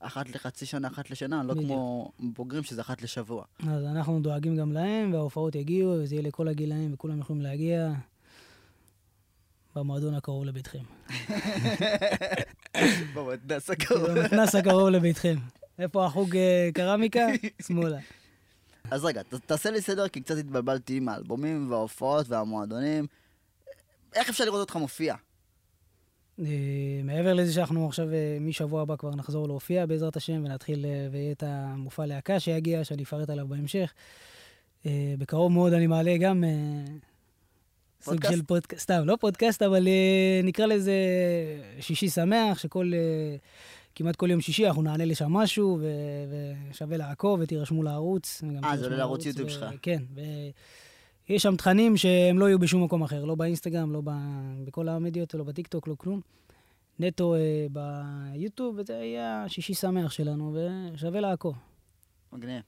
אחת 0.00 0.28
לחצי 0.28 0.66
שנה, 0.66 0.88
אחת 0.88 1.10
לשנה, 1.10 1.42
לא 1.42 1.54
בדיוק. 1.54 1.68
כמו 1.70 2.12
בוגרים 2.18 2.62
שזה 2.62 2.80
אחת 2.80 3.02
לשבוע. 3.02 3.44
אז 3.58 3.84
אנחנו 3.84 4.20
דואגים 4.20 4.56
גם 4.56 4.72
להם, 4.72 5.12
וההופעות 5.12 5.54
יגיעו, 5.54 5.90
וזה 5.90 6.14
יהיה 6.14 6.22
לכל 6.22 6.48
הגילאים, 6.48 6.94
וכולם 6.94 7.20
יכולים 7.20 7.42
להגיע 7.42 7.92
במועדון 9.76 10.14
הקרוב 10.14 10.44
לביתכם. 10.44 10.78
במתנס 13.14 13.70
הקרוב. 13.70 14.10
במתנס 14.10 14.54
הקרוב 14.54 14.88
לביתכם. 14.88 15.36
איפה 15.78 16.06
החוג 16.06 16.36
אה, 16.36 16.68
קרמיקה? 16.74 17.26
שמאלה. 17.66 17.98
אז 18.90 19.04
רגע, 19.04 19.22
תעשה 19.22 19.70
לי 19.70 19.80
סדר, 19.80 20.08
כי 20.08 20.20
קצת 20.20 20.36
התבלבלתי 20.36 20.96
עם 20.96 21.08
האלבומים 21.08 21.70
וההופעות 21.70 22.28
והמועדונים. 22.28 23.06
איך 24.14 24.28
אפשר 24.28 24.44
לראות 24.44 24.60
אותך 24.60 24.76
מופיע? 24.76 25.14
אה, 26.40 27.00
מעבר 27.04 27.34
לזה 27.34 27.52
שאנחנו 27.52 27.86
עכשיו, 27.86 28.12
אה, 28.12 28.38
משבוע 28.40 28.82
הבא 28.82 28.96
כבר 28.96 29.14
נחזור 29.14 29.46
להופיע 29.48 29.86
בעזרת 29.86 30.16
השם, 30.16 30.42
ונתחיל, 30.44 30.84
אה, 30.84 31.08
ויהיה 31.12 31.32
את 31.32 31.42
המופע 31.46 32.06
להקה 32.06 32.40
שיגיע, 32.40 32.84
שאני 32.84 33.02
אפרט 33.02 33.30
עליו 33.30 33.48
בהמשך. 33.48 33.92
בקרוב 35.18 35.52
מאוד 35.52 35.72
אני 35.72 35.86
מעלה 35.86 36.16
גם 36.16 36.44
סוג 38.02 38.30
של 38.30 38.42
פודקאסט, 38.42 38.82
סתם, 38.82 39.02
לא 39.04 39.16
פודקאסט, 39.20 39.62
אבל 39.62 39.88
נקרא 40.44 40.66
לזה 40.66 40.94
שישי 41.80 42.08
שמח, 42.08 42.58
שכל, 42.58 42.92
כמעט 43.94 44.16
כל 44.16 44.30
יום 44.30 44.40
שישי 44.40 44.66
אנחנו 44.66 44.82
נענה 44.82 45.04
לשם 45.04 45.32
משהו, 45.32 45.80
ושווה 46.70 46.96
לעקוב 46.96 47.40
ותירשמו 47.42 47.82
לערוץ. 47.82 48.42
אה, 48.64 48.76
זה 48.76 48.84
עולה 48.84 48.96
לערוץ 48.96 49.26
יוטיוב 49.26 49.48
שלך. 49.48 49.66
כן, 49.82 50.02
יש 51.28 51.42
שם 51.42 51.56
תכנים 51.56 51.96
שהם 51.96 52.38
לא 52.38 52.44
יהיו 52.44 52.58
בשום 52.58 52.84
מקום 52.84 53.02
אחר, 53.02 53.24
לא 53.24 53.34
באינסטגרם, 53.34 53.92
לא 53.92 54.00
ב... 54.04 54.10
בכל 54.64 54.88
המדיות, 54.88 55.34
לא 55.34 55.44
בטיקטוק, 55.44 55.88
לא 55.88 55.94
כלום. 55.98 56.20
נטו 56.98 57.34
אה, 57.34 57.66
ביוטיוב, 57.72 58.78
וזה 58.78 58.92
יהיה 58.92 59.44
השישי 59.44 59.74
שמח 59.74 60.10
שלנו, 60.10 60.56
ושווה 60.94 61.20
לעקוב. 61.20 61.54
מגניב. 62.32 62.62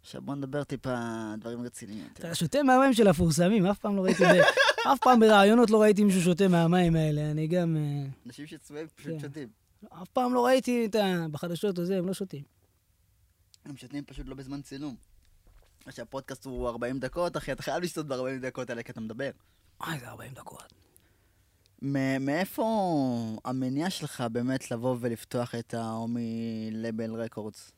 עכשיו 0.00 0.22
בוא 0.22 0.34
נדבר 0.34 0.64
טיפה 0.64 0.96
דברים 1.38 1.62
רציניים. 1.62 2.06
אתה 2.12 2.34
שותה 2.34 2.62
מהמים 2.62 2.92
של 2.92 3.06
המפורסמים, 3.06 3.66
אף 3.66 3.78
פעם 3.78 3.96
לא 3.96 4.02
ראיתי, 4.02 4.24
ב- 4.24 4.42
אף 4.92 4.98
פעם 4.98 5.20
בראיונות 5.20 5.70
לא 5.70 5.82
ראיתי 5.82 6.04
מישהו 6.04 6.20
שותה 6.20 6.48
מהמים 6.48 6.96
האלה, 6.96 7.30
אני 7.30 7.46
גם... 7.46 7.76
אה, 7.76 8.06
אנשים 8.26 8.46
שצבועים 8.46 8.86
פשוט 8.94 9.12
כן. 9.12 9.18
שותים. 9.18 9.48
אף 10.02 10.08
פעם 10.08 10.34
לא 10.34 10.46
ראיתי 10.46 10.86
את 10.86 10.94
ה... 10.94 11.26
בחדשות 11.32 11.78
או 11.78 11.84
זה, 11.84 11.98
הם 11.98 12.06
לא 12.06 12.14
שותים. 12.14 12.42
הם 13.64 13.76
שותים 13.76 14.04
פשוט 14.04 14.26
לא 14.26 14.34
בזמן 14.34 14.62
צילום. 14.62 14.96
עכשיו, 15.86 16.02
הפודקאסט 16.02 16.44
הוא 16.44 16.68
40 16.68 16.98
דקות, 16.98 17.36
אחי, 17.36 17.52
אתה 17.52 17.62
חייב 17.62 17.82
לשתות 17.82 18.06
ב-40 18.06 18.42
דקות 18.42 18.70
האלה 18.70 18.82
כי 18.82 18.92
אתה 18.92 19.00
מדבר. 19.00 19.30
וואי, 19.80 19.98
זה 19.98 20.08
40 20.08 20.32
דקות. 20.34 20.72
מאיפה 22.20 22.64
המניע 23.44 23.90
שלך 23.90 24.24
באמת 24.32 24.70
לבוא 24.70 24.96
ולפתוח 25.00 25.54
את 25.54 25.74
ההומי 25.74 26.68
לבל 26.72 27.14
רקורדס? 27.14 27.72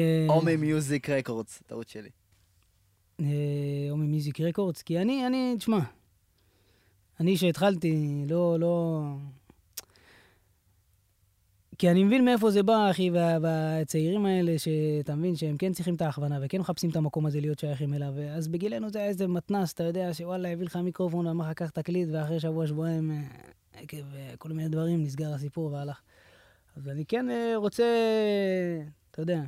אה, 0.00 0.34
הומי 0.34 0.56
מיוזיק 0.56 1.10
רקורדס, 1.10 1.62
טעות 1.66 1.88
שלי. 1.88 2.10
אה, 3.20 3.26
או 3.90 3.96
ממיוזיק 3.96 4.40
רקורדס, 4.40 4.82
כי 4.82 4.98
אני, 4.98 5.26
אני, 5.26 5.54
תשמע, 5.58 5.78
אני 7.20 7.36
שהתחלתי, 7.36 8.24
לא, 8.28 8.60
לא... 8.60 9.02
כי 11.78 11.90
אני 11.90 12.04
מבין 12.04 12.24
מאיפה 12.24 12.50
זה 12.50 12.62
בא, 12.62 12.90
אחי, 12.90 13.10
וה- 13.10 13.38
והצעירים 13.42 14.26
האלה, 14.26 14.58
שאתה 14.58 15.14
מבין 15.14 15.36
שהם 15.36 15.56
כן 15.56 15.72
צריכים 15.72 15.94
את 15.94 16.02
ההכוונה 16.02 16.38
וכן 16.42 16.58
מחפשים 16.60 16.90
את 16.90 16.96
המקום 16.96 17.26
הזה 17.26 17.40
להיות 17.40 17.58
שייכים 17.58 17.94
אליו. 17.94 18.14
אז 18.30 18.48
בגילנו 18.48 18.90
זה 18.90 18.98
היה 18.98 19.08
איזה 19.08 19.26
מתנס, 19.26 19.72
אתה 19.72 19.84
יודע, 19.84 20.14
שוואלה, 20.14 20.48
הביא 20.48 20.66
לך 20.66 20.76
מיקרופון 20.76 21.26
ואמר 21.26 21.44
לך, 21.50 21.52
קח 21.52 21.70
תקליט, 21.70 22.08
ואחרי 22.12 22.40
שבוע, 22.40 22.66
שבועיים, 22.66 23.10
אה, 23.10 23.22
עקב 23.82 24.14
אה, 24.14 24.34
כל 24.38 24.48
מיני 24.48 24.68
דברים, 24.68 25.02
נסגר 25.02 25.32
הסיפור 25.34 25.72
והלך. 25.72 26.00
אז 26.76 26.88
אני 26.88 27.04
כן 27.04 27.30
אה, 27.30 27.52
רוצה, 27.56 27.84
אתה 29.10 29.22
יודע, 29.22 29.40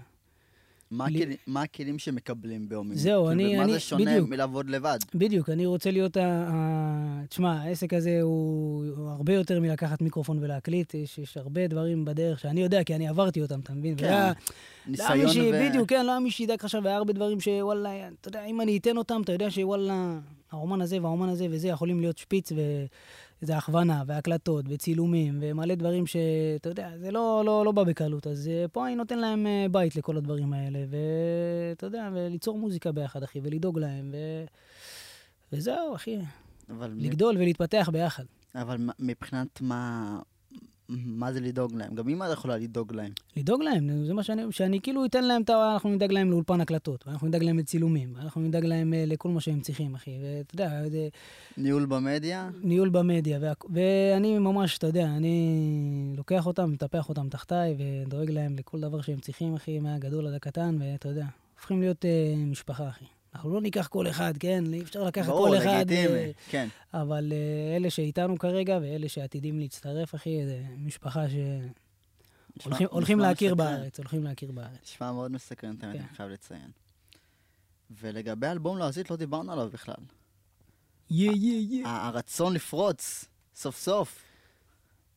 מה 0.90 1.08
לי- 1.08 1.18
הכלים- 1.22 1.36
מה 1.46 1.62
הכלים 1.62 1.98
שמקבלים 1.98 2.68
בהומי? 2.68 2.96
זהו, 2.96 3.26
כאילו, 3.26 3.30
אני- 3.30 3.56
מה 3.56 3.62
אני- 3.64 3.72
זה 3.72 3.80
שונה 3.80 4.04
בדיוק. 4.04 4.28
מלעבוד 4.28 4.70
לבד? 4.70 4.98
בדיוק, 5.14 5.48
אני 5.50 5.66
רוצה 5.66 5.90
להיות 5.90 6.16
ה... 6.16 6.22
ה... 6.48 7.22
תשמע, 7.28 7.52
העסק 7.52 7.94
הזה 7.94 8.18
הוא, 8.22 8.84
הוא 8.96 9.08
הרבה 9.10 9.34
יותר 9.34 9.60
מלקחת 9.60 10.02
מיקרופון 10.02 10.38
ולהקליט, 10.40 10.94
יש, 10.94 11.18
יש 11.18 11.36
הרבה 11.36 11.66
דברים 11.66 12.04
בדרך 12.04 12.40
שאני 12.40 12.60
יודע, 12.62 12.84
כי 12.84 12.94
אני 12.94 13.08
עברתי 13.08 13.42
אותם, 13.42 13.60
אתה 13.60 13.72
מבין? 13.72 13.94
כן, 13.96 14.04
והיה- 14.04 14.32
לא 14.86 14.90
ניסיון 14.90 15.28
ש... 15.28 15.36
ו... 15.36 15.68
בדיוק, 15.68 15.88
כן, 15.88 16.06
לא 16.06 16.10
היה 16.10 16.20
מי 16.20 16.30
שידאג 16.30 16.58
עכשיו, 16.64 16.84
והיה 16.84 16.96
הרבה 16.96 17.12
דברים 17.12 17.40
שוואלה, 17.40 17.90
אתה 18.20 18.28
יודע, 18.28 18.44
אם 18.44 18.60
אני 18.60 18.76
אתן 18.78 18.96
אותם, 18.96 19.20
אתה 19.24 19.32
יודע 19.32 19.50
שוואלה, 19.50 20.18
האומן 20.50 20.80
הזה 20.80 21.02
והאומן 21.02 21.28
הזה 21.28 21.46
וזה 21.50 21.68
יכולים 21.68 22.00
להיות 22.00 22.18
שפיץ 22.18 22.52
וזה 23.42 23.56
הכוונה, 23.56 24.02
והקלטות, 24.06 24.64
וצילומים, 24.68 25.38
ומלא 25.40 25.74
דברים 25.74 26.06
שאתה 26.06 26.68
יודע, 26.68 26.90
זה 26.98 27.10
לא, 27.10 27.42
לא, 27.46 27.64
לא 27.64 27.72
בא 27.72 27.84
בקלות. 27.84 28.26
אז 28.26 28.48
אה, 28.48 28.68
פה 28.72 28.86
אני 28.86 28.94
נותן 28.94 29.18
להם 29.18 29.46
אה, 29.46 29.66
בית 29.70 29.96
לכל 29.96 30.16
הדברים 30.16 30.52
האלה, 30.52 30.78
ואתה 30.90 31.86
יודע, 31.86 32.08
וליצור 32.14 32.58
מוזיקה 32.58 32.92
ביחד, 32.92 33.22
אחי, 33.22 33.40
ולדאוג 33.42 33.78
להם, 33.78 34.10
ו... 34.12 34.16
וזהו, 35.52 35.94
אחי, 35.94 36.18
אבל 36.70 36.90
מ- 36.90 36.98
לגדול 37.00 37.36
ולהתפתח 37.36 37.88
ביחד. 37.92 38.24
אבל 38.54 38.76
מ- 38.76 38.90
מבחינת 38.98 39.60
מה... 39.60 40.18
מה 40.90 41.32
זה 41.32 41.40
לדאוג 41.40 41.74
להם? 41.74 41.94
גם 41.94 42.08
אמא 42.08 42.24
יכולה 42.24 42.56
לדאוג 42.56 42.92
להם. 42.92 43.12
לדאוג 43.36 43.62
להם, 43.62 44.04
זה 44.04 44.14
מה 44.14 44.22
שאני, 44.22 44.42
שאני 44.50 44.80
כאילו 44.80 45.04
אתן 45.04 45.24
להם, 45.24 45.42
את 45.42 45.50
ה- 45.50 45.72
אנחנו 45.72 45.90
נדאג 45.90 46.12
להם 46.12 46.30
לאולפן 46.30 46.60
הקלטות, 46.60 47.06
ואנחנו 47.06 47.26
נדאג 47.28 47.42
להם 47.42 47.58
לצילומים, 47.58 48.12
ואנחנו 48.16 48.40
נדאג 48.40 48.64
להם 48.64 48.94
אה, 48.94 49.04
לכל 49.06 49.28
מה 49.28 49.40
שהם 49.40 49.60
צריכים, 49.60 49.94
אחי. 49.94 50.10
ואתה 50.22 50.54
יודע, 50.54 50.88
זה 50.88 51.08
ניהול 51.56 51.86
במדיה? 51.86 52.50
ניהול 52.62 52.88
במדיה, 52.88 53.38
וה, 53.42 53.52
ואני 53.70 54.38
ממש, 54.38 54.78
אתה 54.78 54.86
יודע, 54.86 55.06
אני 55.06 55.64
לוקח 56.16 56.46
אותם, 56.46 56.70
מטפח 56.72 57.08
אותם 57.08 57.28
תחתיי, 57.28 57.76
ודואג 58.06 58.30
להם 58.30 58.56
לכל 58.58 58.80
דבר 58.80 59.00
שהם 59.00 59.18
צריכים, 59.20 59.54
אחי, 59.54 59.78
מהגדול 59.78 60.26
עד 60.26 60.34
הקטן, 60.34 60.76
ואתה 60.80 61.08
יודע, 61.08 61.26
הופכים 61.56 61.80
להיות 61.80 62.04
אה, 62.04 62.10
משפחה, 62.46 62.88
אחי. 62.88 63.04
אנחנו 63.34 63.50
לא 63.54 63.60
ניקח 63.60 63.86
כל 63.86 64.08
אחד, 64.08 64.32
כן? 64.40 64.64
אי 64.74 64.82
אפשר 64.82 65.04
לקחת 65.04 65.26
ברור, 65.26 65.48
כל 65.48 65.56
אחד. 65.58 65.66
לגיטימי, 65.80 66.18
אה, 66.18 66.30
כן. 66.50 66.68
אבל 66.94 67.32
אה, 67.32 67.76
אלה 67.76 67.90
שאיתנו 67.90 68.38
כרגע, 68.38 68.78
ואלה 68.82 69.08
שעתידים 69.08 69.58
להצטרף, 69.58 70.14
אחי, 70.14 70.46
זה 70.46 70.62
משפחה 70.78 71.24
שהולכים 71.28 71.72
נשמע- 72.86 72.86
הולכים 72.90 73.18
נשמע 73.18 73.28
להכיר 73.28 73.54
מסקרן. 73.54 73.76
בארץ, 73.76 73.98
הולכים 73.98 74.24
להכיר 74.24 74.52
בארץ. 74.52 74.80
נשמע 74.82 75.12
מאוד 75.12 75.30
מסקרן, 75.32 75.70
האמת, 75.70 75.80
כן. 75.96 75.98
אני 76.00 76.16
חייב 76.16 76.30
לציין. 76.30 76.70
ולגבי 78.00 78.46
אלבום 78.46 78.78
לועזית 78.78 79.10
לא 79.10 79.16
דיברנו 79.16 79.52
עליו 79.52 79.70
בכלל. 79.72 79.94
יא, 81.10 81.32
יא, 81.32 81.76
יא. 81.80 81.86
הרצון 81.86 82.54
לפרוץ, 82.54 83.24
סוף 83.54 83.76
סוף. 83.78 84.22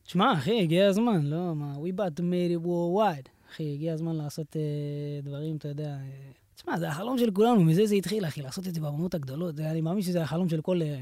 תשמע, 0.04 0.32
אחי, 0.32 0.60
הגיע 0.62 0.88
הזמן, 0.88 1.22
לא? 1.26 1.54
מה, 1.54 1.74
we 1.76 1.92
about 1.96 2.18
to 2.18 2.22
made 2.22 2.62
it 2.62 2.66
worldwide. 2.66 3.28
אחי, 3.50 3.72
הגיע 3.74 3.92
הזמן 3.94 4.16
לעשות 4.16 4.56
אה, 4.56 4.62
דברים, 5.22 5.56
אתה 5.56 5.68
יודע... 5.68 5.96
תשמע, 6.56 6.78
זה 6.78 6.88
החלום 6.88 7.18
של 7.18 7.30
כולנו, 7.30 7.64
מזה 7.64 7.86
זה 7.86 7.94
התחיל, 7.94 8.26
אחי, 8.26 8.42
לעשות 8.42 8.68
את 8.68 8.74
זה 8.74 8.80
בבמות 8.80 9.14
הגדולות. 9.14 9.60
אני 9.60 9.80
מאמין 9.80 10.02
שזה 10.02 10.22
החלום 10.22 10.48
של 10.48 10.60
כל... 10.60 10.82
אה, 10.82 10.98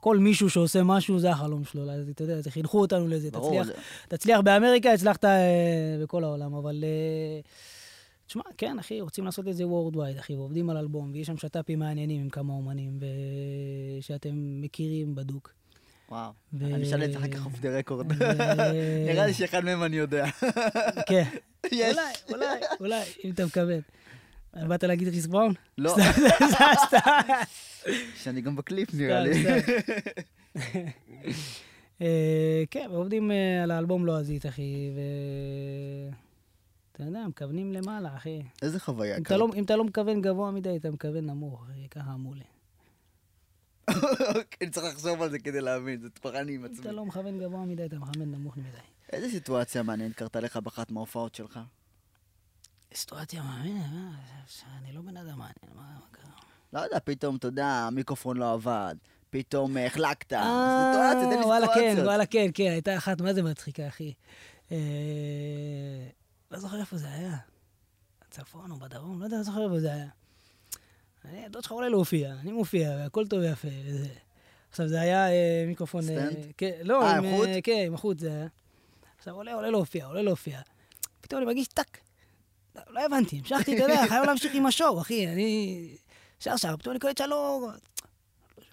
כל 0.00 0.18
מישהו 0.18 0.50
שעושה 0.50 0.82
משהו, 0.82 1.18
זה 1.18 1.30
החלום 1.30 1.64
שלו. 1.64 1.90
אז 1.90 2.08
אתה 2.08 2.24
יודע, 2.24 2.40
זה 2.40 2.50
חינכו 2.50 2.80
אותנו 2.80 3.08
לזה. 3.08 3.30
ברור, 3.30 3.62
תצליח, 3.62 3.78
תצליח 4.08 4.40
באמריקה, 4.40 4.92
הצלחת 4.92 5.24
אה, 5.24 5.98
בכל 6.02 6.24
העולם, 6.24 6.54
אבל... 6.54 6.84
אה, 6.84 7.40
תשמע, 8.26 8.42
כן, 8.58 8.78
אחי, 8.78 9.00
רוצים 9.00 9.24
לעשות 9.24 9.48
את 9.48 9.56
זה 9.56 9.64
worldwide, 9.64 10.20
אחי, 10.20 10.34
ועובדים 10.34 10.70
על 10.70 10.76
אלבום, 10.76 11.10
ויש 11.12 11.26
שם 11.26 11.36
שת"פים 11.36 11.78
מעניינים 11.78 12.20
עם 12.20 12.28
כמה 12.30 12.52
אומנים, 12.52 12.98
ושאתם 13.98 14.30
מכירים 14.34 15.14
בדוק. 15.14 15.52
וואו. 16.08 16.30
ו- 16.52 16.74
אני 16.74 16.82
אשאל 16.82 17.04
את 17.04 17.12
זה 17.12 17.18
אחר 17.18 17.28
כך 17.28 17.46
off 17.46 17.60
the 17.60 17.78
record. 17.78 18.12
נראה 19.06 19.26
לי 19.26 19.34
שאחד 19.34 19.64
מהם 19.64 19.82
אני 19.82 19.96
יודע. 19.96 20.26
כן. 21.08 21.24
אולי, 21.72 21.92
אולי, 22.28 22.60
אולי, 22.80 23.02
אם 23.24 23.30
אתה 23.30 23.46
מכוון. 23.46 23.80
באת 24.68 24.84
להגיד 24.84 25.08
כריס 25.08 25.26
בראון? 25.26 25.52
לא. 25.78 25.96
שאני 28.14 28.40
גם 28.40 28.56
בקליפ 28.56 28.94
נראה 28.94 29.20
לי. 29.20 29.44
אה, 32.00 32.62
כן, 32.70 32.86
ועובדים 32.90 33.30
אה, 33.30 33.62
על 33.62 33.70
האלבום 33.70 34.06
לועזית, 34.06 34.46
אחי, 34.46 34.90
ו... 34.96 35.00
אתה 36.92 37.02
יודע, 37.02 37.26
מכוונים 37.28 37.72
למעלה, 37.72 38.16
אחי. 38.16 38.42
איזה 38.62 38.80
חוויה. 38.80 39.16
אם 39.16 39.22
אתה 39.22 39.36
לא- 39.36 39.48
אם 39.56 39.64
אתה 39.64 39.76
לא 39.76 39.84
מכוון 39.84 40.22
גבוה 40.22 40.50
מדי, 40.50 40.76
אתה 40.76 40.90
מכוון 40.90 41.26
נמוך, 41.26 41.62
אחי, 41.70 41.88
ככה 41.88 42.12
אמרו 42.12 42.34
לי. 42.34 42.44
אני 44.62 44.70
צריך 44.70 44.86
לחשוב 44.86 45.22
על 45.22 45.30
זה 45.30 45.38
כדי 45.38 45.60
להבין, 45.60 46.00
זה 46.00 46.10
תפרני 46.10 46.54
עם 46.54 46.60
אם 46.60 46.64
עצמי. 46.64 46.80
אתה 46.80 46.92
לא 46.92 47.04
מכוון 47.04 47.38
גבוה 47.38 47.64
מדי, 47.64 47.84
אתה 47.84 47.96
מכוון 47.96 48.32
נמוך 48.32 48.56
מדי. 48.56 48.68
איזה 49.12 49.28
סיטואציה 49.30 49.82
מעניינת 49.82 50.14
קרתה 50.14 50.40
לך 50.40 50.56
באחת 50.56 50.90
מההופעות 50.90 51.34
שלך? 51.34 51.60
סיטואציה 52.94 53.42
מאמין, 53.42 53.82
אני 54.78 54.92
לא 54.92 55.00
בן 55.00 55.16
אדם 55.16 55.38
מעניין, 55.38 55.74
מה 55.74 55.82
קרה? 56.10 56.30
לא 56.72 56.80
יודע, 56.80 56.98
פתאום, 57.04 57.36
אתה 57.36 57.48
יודע, 57.48 57.66
המיקרופון 57.66 58.36
לא 58.36 58.52
עבד, 58.52 58.94
פתאום 59.30 59.76
אה, 59.76 59.86
החלקת. 59.86 60.32
אה, 60.32 60.92
סיטואציה, 60.92 61.30
תן 61.30 61.38
לי 61.38 61.44
וואלה, 61.44 61.66
כן. 61.74 61.96
וואלה, 62.04 62.26
כן, 62.26 62.50
כן, 62.54 62.70
הייתה 62.70 62.96
אחת, 62.96 63.20
מה 63.20 63.34
זה 63.34 63.42
מצחיקה, 63.42 63.88
אחי. 63.88 64.12
אה, 64.72 64.76
לא 66.50 66.58
זוכר 66.58 66.80
איפה 66.80 66.96
זה 66.96 67.08
היה. 67.08 67.36
בצפון 68.22 68.70
או 68.70 68.76
בדרום, 68.76 69.20
לא 69.20 69.24
יודע, 69.24 69.36
לא 69.36 69.42
זוכר 69.42 69.64
איפה 69.64 69.80
זה 69.80 69.92
היה. 69.92 70.08
אני, 71.24 71.44
הדוד 71.44 71.62
שלך 71.62 71.72
עולה 71.72 71.88
להופיע, 71.88 72.34
אני 72.40 72.52
מופיע, 72.52 72.90
והכל 72.90 73.26
טוב 73.26 73.40
ויפה. 73.40 73.68
וזה. 73.86 74.08
עכשיו, 74.70 74.88
זה 74.88 75.00
היה 75.00 75.28
אה, 75.30 75.64
מיקרופון... 75.66 76.00
אה, 76.00 76.06
סטנד? 76.06 76.52
כן, 76.56 76.72
לא, 76.82 77.02
אה, 77.02 77.16
עם, 77.16 77.24
עם 77.24 77.36
חוט? 77.36 77.48
אה, 77.48 77.60
כן, 77.62 77.84
עם 77.86 77.94
החוט 77.94 78.18
זה 78.18 78.28
היה. 78.28 78.46
עכשיו, 79.18 79.34
עולה, 79.34 79.54
עולה 79.54 79.70
להופיע, 79.70 80.06
עולה 80.06 80.22
להופיע. 80.22 80.60
פתאום 81.20 81.38
אני 81.38 81.46
מרגיש 81.46 81.68
טאק. 81.68 82.00
לא, 82.90 83.04
הבנתי, 83.04 83.38
המשכתי, 83.38 83.76
אתה 83.76 83.82
יודע, 83.82 84.06
חייב 84.08 84.24
להמשיך 84.24 84.54
עם 84.54 84.66
ה 84.66 84.72
show, 84.72 85.00
אחי, 85.00 85.28
אני... 85.28 85.88
שר 86.40 86.56
שר, 86.56 86.76
פתאום 86.76 86.92
אני 86.92 87.00
קולט 87.00 87.18
שאני 87.18 87.30
לא... 87.30 87.68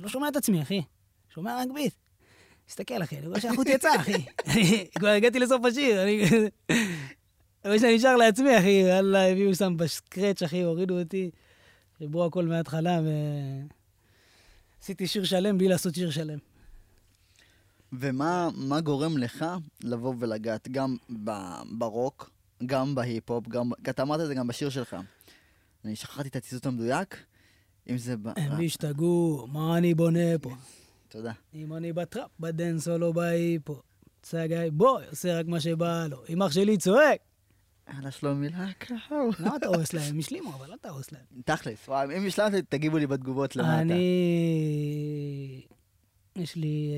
שומע 0.08 0.27
את 0.27 0.36
עצמי, 0.36 0.62
אחי. 0.62 0.81
שומע 1.34 1.62
רק 1.62 1.67
ביט. 1.74 1.93
מסתכל, 2.70 3.03
אחי, 3.03 3.17
אני 3.17 3.27
רואה 3.27 3.39
שהחוט 3.41 3.67
יצא, 3.67 3.89
אחי. 3.96 4.25
כבר 5.00 5.08
הגעתי 5.08 5.39
לסוף 5.39 5.65
השיר, 5.65 6.03
אני... 6.03 6.24
אני 7.65 7.70
רואה 7.70 7.79
שאני 7.79 7.96
נשאר 7.96 8.15
לעצמי, 8.15 8.58
אחי, 8.58 8.70
יאללה, 8.70 9.27
הביאו 9.27 9.55
שם 9.55 9.77
בסקרץ', 9.77 10.43
אחי, 10.43 10.62
הורידו 10.62 11.00
אותי. 11.00 11.31
חיברו 11.98 12.25
הכל 12.25 12.46
מההתחלה, 12.46 13.00
ו... 13.03 13.10
עשיתי 14.81 15.08
שיר 15.08 15.24
שלם 15.24 15.58
בלי 15.58 15.67
לעשות 15.67 15.96
שיר 15.96 16.12
שלם. 16.12 16.38
ומה 17.93 18.50
מה 18.55 18.81
גורם 18.81 19.17
לך 19.17 19.46
לבוא 19.84 20.13
ולגעת 20.20 20.67
גם 20.67 20.98
ברוק, 21.70 22.30
גם 22.65 22.95
בהיפ-הופ, 22.95 23.47
גם... 23.47 23.71
אתה 23.89 24.01
אמרת 24.01 24.21
את 24.21 24.27
זה 24.27 24.35
גם 24.35 24.47
בשיר 24.47 24.69
שלך. 24.69 24.95
אני 25.85 25.95
שכחתי 25.95 26.27
את 26.27 26.35
הציטוט 26.35 26.65
המדויק, 26.65 27.23
אם 27.89 27.97
זה... 27.97 28.15
הם 28.35 28.65
השתגעו, 28.65 29.47
מה 29.51 29.77
אני 29.77 29.93
בונה 29.93 30.37
פה? 30.41 30.49
תודה. 31.09 31.31
אם 31.53 31.73
אני 31.73 31.93
בטראפ, 31.93 32.31
בדאנס 32.39 32.88
או 32.87 32.97
לא 32.97 33.11
בהיפ 33.11 33.46
הופ. 33.46 33.81
צגאי 34.21 34.71
בוי 34.71 35.07
עושה 35.09 35.39
רק 35.39 35.45
מה 35.45 35.59
שבא 35.59 36.07
לו. 36.09 36.23
אם 36.29 36.43
אח 36.43 36.51
שלי 36.51 36.77
צועק, 36.77 37.21
יאללה, 37.93 38.11
שלומי 38.11 38.49
להקה. 38.49 38.95
למה 39.39 39.55
אתה 39.55 39.67
הורס 39.67 39.93
להם? 39.93 40.13
הם 40.13 40.19
השלימו, 40.19 40.53
אבל 40.53 40.69
לא 40.69 40.75
אתה 40.75 40.89
הורס 40.89 41.11
להם. 41.11 41.23
תכלס, 41.45 41.87
וואי, 41.87 42.17
אם 42.17 42.27
השלמת, 42.27 42.69
תגיבו 42.69 42.97
לי 42.97 43.07
בתגובות 43.07 43.55
למטה. 43.55 43.79
אני... 43.79 44.01
יש 46.35 46.55
לי... 46.55 46.91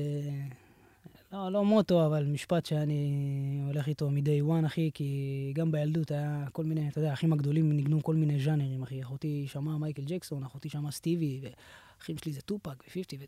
לא, 1.34 1.52
לא 1.52 1.64
מוטו, 1.64 2.06
אבל 2.06 2.24
משפט 2.24 2.66
שאני 2.66 3.62
הולך 3.66 3.88
איתו 3.88 4.10
מ-day 4.10 4.48
one, 4.48 4.66
אחי, 4.66 4.90
כי 4.94 5.52
גם 5.54 5.72
בילדות 5.72 6.10
היה 6.10 6.44
כל 6.52 6.64
מיני, 6.64 6.88
אתה 6.88 6.98
יודע, 6.98 7.10
האחים 7.10 7.32
הגדולים 7.32 7.72
ניגנו 7.72 8.02
כל 8.02 8.14
מיני 8.14 8.40
ז'אנרים, 8.40 8.82
אחי. 8.82 9.02
אחותי 9.02 9.46
שמעה 9.48 9.78
מייקל 9.78 10.02
ג'קסון, 10.06 10.42
אחותי 10.42 10.68
שמעה 10.68 10.92
סטיבי, 10.92 11.40
ואחים 11.42 12.18
שלי 12.18 12.32
זה 12.32 12.40
טופאק 12.40 12.84
ופיפטי. 12.88 13.16
ו... 13.20 13.24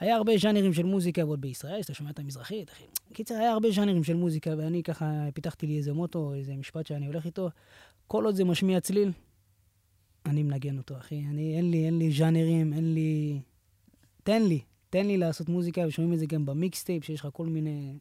היה 0.00 0.16
הרבה 0.16 0.32
ז'אנרים 0.38 0.72
של 0.72 0.84
מוזיקה, 0.84 1.24
ועוד 1.24 1.40
בישראל, 1.40 1.82
שאתה 1.82 1.94
שומע 1.94 2.10
את 2.10 2.18
המזרחית, 2.18 2.70
אחי. 2.70 2.84
קיצר, 3.12 3.34
היה 3.34 3.52
הרבה 3.52 3.70
ז'אנרים 3.70 4.04
של 4.04 4.16
מוזיקה, 4.16 4.54
ואני 4.58 4.82
ככה 4.82 5.28
פיתחתי 5.34 5.66
לי 5.66 5.76
איזה 5.76 5.92
מוטו, 5.92 6.34
איזה 6.34 6.56
משפט 6.56 6.86
שאני 6.86 7.06
הולך 7.06 7.26
איתו. 7.26 7.50
כל 8.06 8.24
עוד 8.24 8.34
זה 8.34 8.44
משמיע 8.44 8.80
צליל, 8.80 9.12
אני 10.26 10.42
מנגן 10.42 10.78
אותו, 10.78 10.96
אחי. 10.96 11.24
אני, 11.30 11.56
אין 11.56 11.70
לי, 11.70 11.86
אין 11.86 11.98
לי 11.98 12.12
ז'אנרים, 12.12 12.72
אין 12.72 12.94
לי... 12.94 13.40
תן 14.22 14.42
לי, 14.42 14.60
תן 14.90 15.06
לי 15.06 15.16
לעשות 15.16 15.48
מוזיקה, 15.48 15.80
ושומעים 15.86 16.12
את 16.14 16.18
זה 16.18 16.26
גם 16.26 16.46
במיקסטייפ, 16.46 17.04
שיש 17.04 17.20
לך 17.20 17.28
כל 17.32 17.46
מיני 17.46 17.98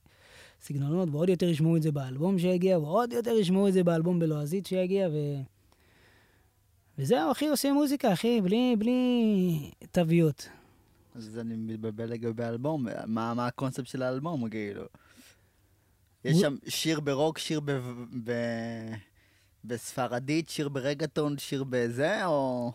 סגנונות, 0.62 1.10
ועוד 1.12 1.30
יותר 1.30 1.46
ישמעו 1.46 1.78
את 1.78 1.82
זה 1.82 1.92
באלבום 1.92 2.40
שיגיע, 2.40 2.80
ועוד 2.80 3.14
יותר 3.14 3.32
ישמעו 3.32 3.68
את 3.68 3.74
זה 3.74 3.84
באלבום 3.84 4.20
בלועזית 4.20 4.66
שיגיע, 4.66 5.08
ו... 5.10 5.16
וזהו, 6.98 7.32
אחי, 7.32 7.48
עושה 7.48 7.74
מוזיקה, 7.74 8.14
אחי, 8.14 8.42
בלי, 8.42 8.76
בלי 8.80 9.72
תוויות. 9.92 10.50
אז 11.16 11.40
אני 11.40 11.56
מתבלבל 11.56 12.06
לגבי 12.06 12.44
האלבום, 12.44 12.88
מה, 13.08 13.34
מה 13.34 13.48
הקונספט 13.48 13.88
של 13.88 14.04
האלבום, 14.04 14.50
כאילו? 14.50 14.84
יש 16.26 16.38
שם 16.38 16.56
שיר 16.68 17.00
ברוק, 17.00 17.38
שיר 17.38 17.60
ב... 17.60 17.72
ב... 18.24 18.32
בספרדית, 19.64 20.50
שיר 20.50 20.70
ברגטון, 20.70 21.38
שיר 21.38 21.64
בזה, 21.64 22.26
או... 22.26 22.72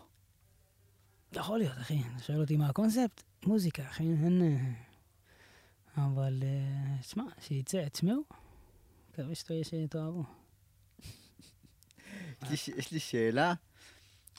יכול 1.33 1.57
להיות, 1.57 1.73
אחי. 1.73 1.99
אתה 2.15 2.23
שואל 2.23 2.41
אותי 2.41 2.57
מה 2.57 2.69
הקונספט? 2.69 3.23
מוזיקה, 3.45 3.83
אחי, 3.89 4.03
אין... 4.03 4.41
אה, 4.41 6.05
אבל, 6.05 6.43
אה, 6.43 7.03
שמע, 7.03 7.23
שיצא, 7.41 7.87
תשמעו. 7.87 8.23
מקווה 9.11 9.35
שתאהבו. 9.63 10.23
יש 12.77 12.91
לי 12.91 12.99
שאלה, 12.99 13.53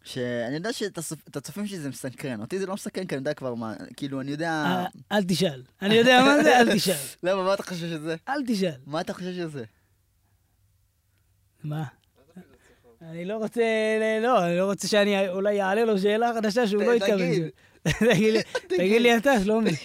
שאני 0.04 0.54
יודע 0.54 0.72
שאת 0.72 1.36
הצופים 1.36 1.66
שלי 1.66 1.78
זה 1.78 1.88
מסקרן, 1.88 2.40
אותי 2.40 2.58
זה 2.58 2.66
לא 2.66 2.75
מסקרן, 2.75 3.06
כי 3.06 3.14
אני 3.14 3.20
יודע 3.20 3.34
כבר 3.34 3.54
מה, 3.54 3.75
כאילו, 3.96 4.20
אני 4.20 4.30
יודע... 4.30 4.50
אה, 4.50 4.86
אל 5.12 5.25
תשאל. 5.25 5.62
אני 5.82 5.94
יודע 5.94 6.22
מה 6.25 6.42
זה, 6.42 6.58
אל 6.58 6.76
תשאל. 6.76 6.94
למה, 7.22 7.44
מה 7.44 7.54
אתה 7.54 7.62
חושב 7.62 7.88
שזה? 7.88 8.16
אל 8.28 8.46
תשאל. 8.46 8.80
מה 8.86 9.00
אתה 9.00 9.14
חושב 9.14 9.32
שזה? 9.32 9.64
מה? 11.64 11.84
אני 13.02 13.25
לא 13.25 13.36
רוצה, 13.36 13.62
לא, 14.22 14.46
אני 14.46 14.58
לא 14.58 14.64
רוצה 14.64 14.88
שאני 14.88 15.28
אולי 15.28 15.62
אעלה 15.62 15.84
לו 15.84 15.98
שאלה 15.98 16.32
חדשה 16.34 16.66
שהוא 16.66 16.82
לא 16.82 16.94
יתכוון. 16.94 17.16
תגיד. 17.16 17.44
תגיד 18.69 19.02
לי 19.02 19.16
אתה, 19.16 19.33
שלומי. 19.45 19.71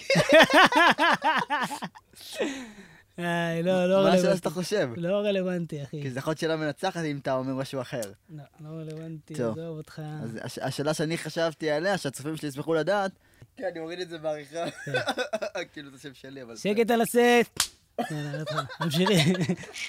איי, 3.18 3.62
לא, 3.62 3.86
לא 3.86 3.94
רלוונטי. 3.94 4.10
מה 4.10 4.14
השאלה 4.14 4.36
שאתה 4.36 4.50
חושב? 4.50 4.88
לא 4.96 5.14
רלוונטי, 5.14 5.82
אחי. 5.82 6.02
כי 6.02 6.10
זה 6.10 6.18
יכול 6.18 6.30
להיות 6.30 6.38
שאלה 6.38 6.56
מנצחת 6.56 7.04
אם 7.04 7.18
אתה 7.18 7.34
אומר 7.34 7.54
משהו 7.54 7.80
אחר. 7.80 8.00
לא, 8.30 8.42
לא 8.60 8.68
רלוונטי, 8.68 9.34
עזוב 9.34 9.58
אותך. 9.58 10.02
אז 10.22 10.38
השאלה 10.60 10.94
שאני 10.94 11.18
חשבתי 11.18 11.70
עליה, 11.70 11.98
שהצופים 11.98 12.36
שלי 12.36 12.48
ישמחו 12.48 12.74
לדעת, 12.74 13.12
כן, 13.56 13.64
אני 13.72 13.80
מוריד 13.80 14.00
את 14.00 14.08
זה 14.08 14.18
בעריכה. 14.18 14.70
כן. 14.70 14.92
כאילו, 15.72 15.90
זה 15.90 15.98
שם 16.02 16.14
שלי, 16.14 16.42
אבל... 16.42 16.56
שקט 16.56 16.90
על 16.90 17.00
הסט. 17.00 17.60
תמשיכי, 18.78 19.32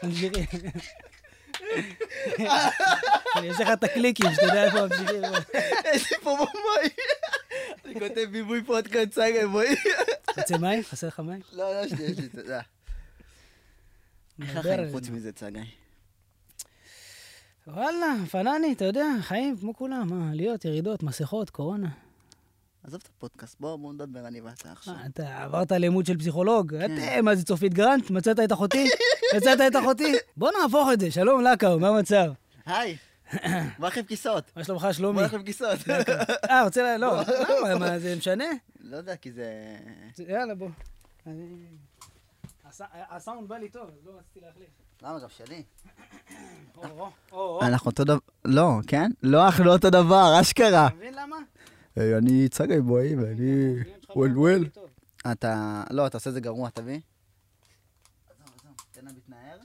תמשיכי. 0.02 0.46
אני 3.36 3.50
אעשה 3.50 3.64
לך 3.64 3.70
את 3.74 3.84
הקליקים, 3.84 4.26
שתדע 4.34 4.64
איפה 4.64 4.88
ממשיכים. 4.88 5.22
יש 5.94 6.12
לי 6.12 6.18
פה 6.24 6.36
במאי. 6.36 6.90
אני 7.86 7.94
כותב 7.94 8.28
ביבוי 8.32 8.64
פודקאסט 8.64 9.14
סגה, 9.14 9.48
בואי. 9.48 9.76
רוצה 10.38 10.58
מים? 10.58 10.84
חסר 10.84 11.08
לך 11.08 11.20
מים? 11.20 11.42
לא, 11.54 11.74
לא, 11.74 11.86
יש 11.86 11.92
לי, 11.92 12.04
יש 12.04 12.18
לי, 12.20 12.30
תודה. 12.30 12.62
איך 14.42 14.58
החיים 14.58 14.92
חוץ 14.92 15.10
מזה, 15.10 15.32
צגי? 15.32 15.60
וואלה, 17.68 18.16
פנני, 18.32 18.74
אתה 18.74 18.86
יודע, 18.86 19.06
חיים 19.22 19.58
כמו 19.58 19.74
כולם, 19.74 20.08
מה, 20.10 20.32
עליות, 20.32 20.66
ירידות, 20.66 21.04
מסכות, 21.04 21.50
קורונה. 21.50 21.90
עזוב 22.84 23.02
את 23.04 23.10
הפודקאסט, 23.18 23.56
בוא 23.60 23.94
נדבר 23.94 24.28
אני 24.28 24.42
ואתה 24.42 24.72
עכשיו. 24.72 24.94
אתה 25.06 25.44
עברת 25.44 25.72
לימוד 25.72 26.06
של 26.06 26.18
פסיכולוג? 26.18 26.72
כן. 26.72 26.98
אתה, 26.98 27.22
מה 27.22 27.36
זה 27.36 27.46
צופית 27.46 27.74
גרנט? 27.74 28.10
מצאת 28.10 28.40
את 28.40 28.52
אחותי? 28.52 28.90
מצאת 29.38 29.60
את 29.68 29.76
אחותי? 29.76 30.14
בוא 30.38 30.52
נהפוך 30.62 30.90
את 30.94 31.00
זה, 31.00 31.12
שלום 31.12 31.44
לקאו, 31.44 31.80
מה 31.80 31.88
המצב? 31.88 32.32
היי. 32.66 32.98
מה 33.80 33.88
לכם 33.88 34.04
כיסאות? 34.04 34.52
מה 34.56 34.64
שלומך, 34.64 34.88
שלומי? 34.92 35.22
מה 35.22 35.26
לכם 35.26 35.44
כיסאות? 35.44 35.80
אה, 36.50 36.64
רוצה 36.64 36.84
ל... 36.84 36.98
לא, 36.98 37.22
מה, 37.80 38.00
זה 38.00 38.16
משנה? 38.16 38.46
לא 38.80 38.98
יודע, 38.98 39.16
כי 39.16 39.32
זה... 39.32 39.78
יאללה, 40.28 40.56
בוא. 40.56 40.70
הסאונד 42.86 43.50
בא 43.50 43.58
לי 43.58 43.70
טוב, 43.70 43.90
אז 43.90 44.06
לא 44.06 44.12
רציתי 44.20 44.40
להחליף. 44.46 44.70
למה, 45.02 45.20
גם 45.20 45.30
שלי? 45.30 45.64
אנחנו 47.62 47.92
אותו 47.92 48.04
דבר... 48.04 48.20
לא, 48.46 48.70
כן? 48.88 49.12
לא, 49.24 49.46
אנחנו 49.46 49.64
לא 49.64 49.74
אותו 49.74 49.90
דבר, 49.90 50.42
אשכרה. 50.42 50.88
אתה 50.88 50.96
מבין 50.96 51.14
למה? 51.14 51.38
אני 51.98 52.50
צגי 52.50 52.82
בואי, 52.82 53.16
ואני... 53.16 53.76
וול 54.16 54.38
וול. 54.38 54.70
אתה... 55.32 55.84
לא, 55.90 56.08
אתה 56.08 56.18
עושה 56.18 56.30
את 56.30 56.34
זה 56.34 56.42
גרוע, 56.42 56.70
תביא. 56.70 57.00
עזוב, 58.30 58.48
עזוב, 58.60 58.76
תן 58.92 59.06
לה 59.06 59.12
מתנער. 59.12 59.58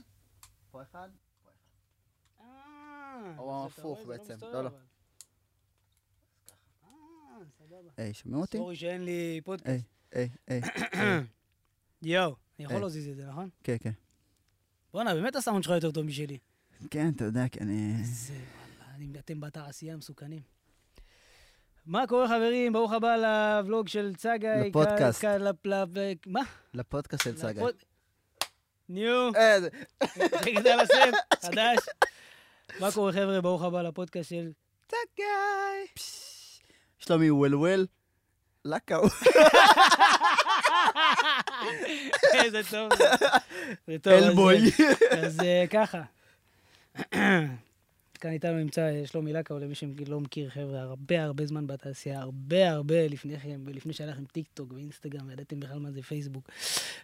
פה 0.71 0.81
אחד, 0.81 1.09
פה 1.43 1.49
אחד. 1.49 3.38
אה, 3.49 3.55
או 3.55 3.65
הפוך 3.65 3.99
בעצם, 4.05 4.37
לא, 4.41 4.63
לא. 4.63 4.69
היי, 7.97 8.13
שומעים 8.13 8.41
אותי? 8.41 8.57
סורי 8.57 8.75
שאין 8.75 9.05
לי 9.05 9.41
פודקאסט. 9.43 9.85
היי, 10.11 10.29
היי, 10.47 10.61
היי. 10.93 11.21
יואו, 12.13 12.35
אני 12.59 12.65
יכול 12.65 12.81
להזיז 12.81 13.07
את 13.07 13.15
זה, 13.15 13.25
נכון? 13.25 13.49
כן, 13.63 13.75
כן. 13.79 13.91
בואנה, 14.93 15.13
באמת 15.13 15.35
הסאונד 15.35 15.63
שלך 15.63 15.73
יותר 15.73 15.91
טוב 15.91 16.05
משלי. 16.05 16.37
כן, 16.91 17.09
אתה 17.15 17.25
יודע, 17.25 17.47
כי 17.47 17.59
אני... 17.59 17.95
איזה 17.99 18.33
וואלה, 18.99 19.19
אתם 19.19 19.39
בתעשייה 19.39 19.97
מסוכנים. 19.97 20.41
מה 21.85 22.07
קורה 22.07 22.27
חברים? 22.27 22.73
ברוך 22.73 22.91
הבא 22.91 23.15
לבלוג 23.15 23.87
של 23.87 24.15
צגי. 24.15 24.47
לפודקאסט. 24.69 25.25
מה? 26.25 26.41
לפודקאסט 26.73 27.23
של 27.23 27.35
צגי. 27.35 27.61
ניו. 28.89 29.31
רגע, 30.45 30.61
זה 30.61 30.73
על 30.73 30.79
הסם, 30.79 31.11
חדש. 31.41 31.77
מה 32.79 32.91
קורה 32.91 33.11
חבר'ה? 33.11 33.41
ברוך 33.41 33.63
הבא 33.63 33.81
לפודקאסט 33.81 34.29
של 34.29 34.51
צגי. 34.87 35.23
שלומי 36.99 37.31
וול 37.31 37.85
לקאו. 38.65 39.07
איזה 42.33 42.61
טוב 42.71 42.89
זה. 42.95 44.07
אלבוי. 44.07 44.57
אז 45.09 45.39
אה, 45.39 45.65
ככה. 45.69 46.01
כאן 48.19 48.31
איתנו 48.31 48.57
נמצא 48.57 48.91
שלומי 49.05 49.33
לקאו, 49.33 49.59
למי 49.59 49.75
שלא 49.75 50.19
מכיר, 50.19 50.49
חבר'ה, 50.49 50.81
הרבה 50.81 51.23
הרבה 51.23 51.45
זמן 51.45 51.67
בתעשייה, 51.67 52.19
הרבה 52.19 52.71
הרבה 52.71 53.07
לפניכם, 53.07 53.61
ולפני 53.65 53.93
שהיה 53.93 54.09
לכם 54.09 54.25
טיק 54.25 54.47
טוק 54.53 54.73
ואינסטגרם, 54.73 55.27
וידעתם 55.27 55.59
בכלל 55.59 55.79
מה 55.79 55.91
זה 55.91 56.01
פייסבוק. 56.01 56.49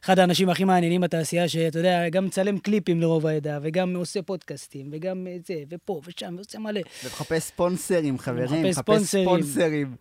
אחד 0.03 0.19
האנשים 0.19 0.49
הכי 0.49 0.63
מעניינים 0.63 1.01
בתעשייה, 1.01 1.49
שאתה 1.49 1.79
יודע, 1.79 2.09
גם 2.09 2.25
מצלם 2.25 2.59
קליפים 2.59 3.01
לרוב 3.01 3.25
העדה, 3.25 3.59
וגם 3.61 3.95
עושה 3.95 4.21
פודקאסטים, 4.21 4.89
וגם 4.91 5.27
זה, 5.47 5.63
ופה 5.69 6.01
ושם, 6.05 6.35
ועושה 6.35 6.59
מלא. 6.59 6.81
ומחפש 7.03 7.43
ספונסרים, 7.43 8.19
חברים, 8.19 8.65
מחפש 8.65 9.01
ספונסרים. 9.01 9.95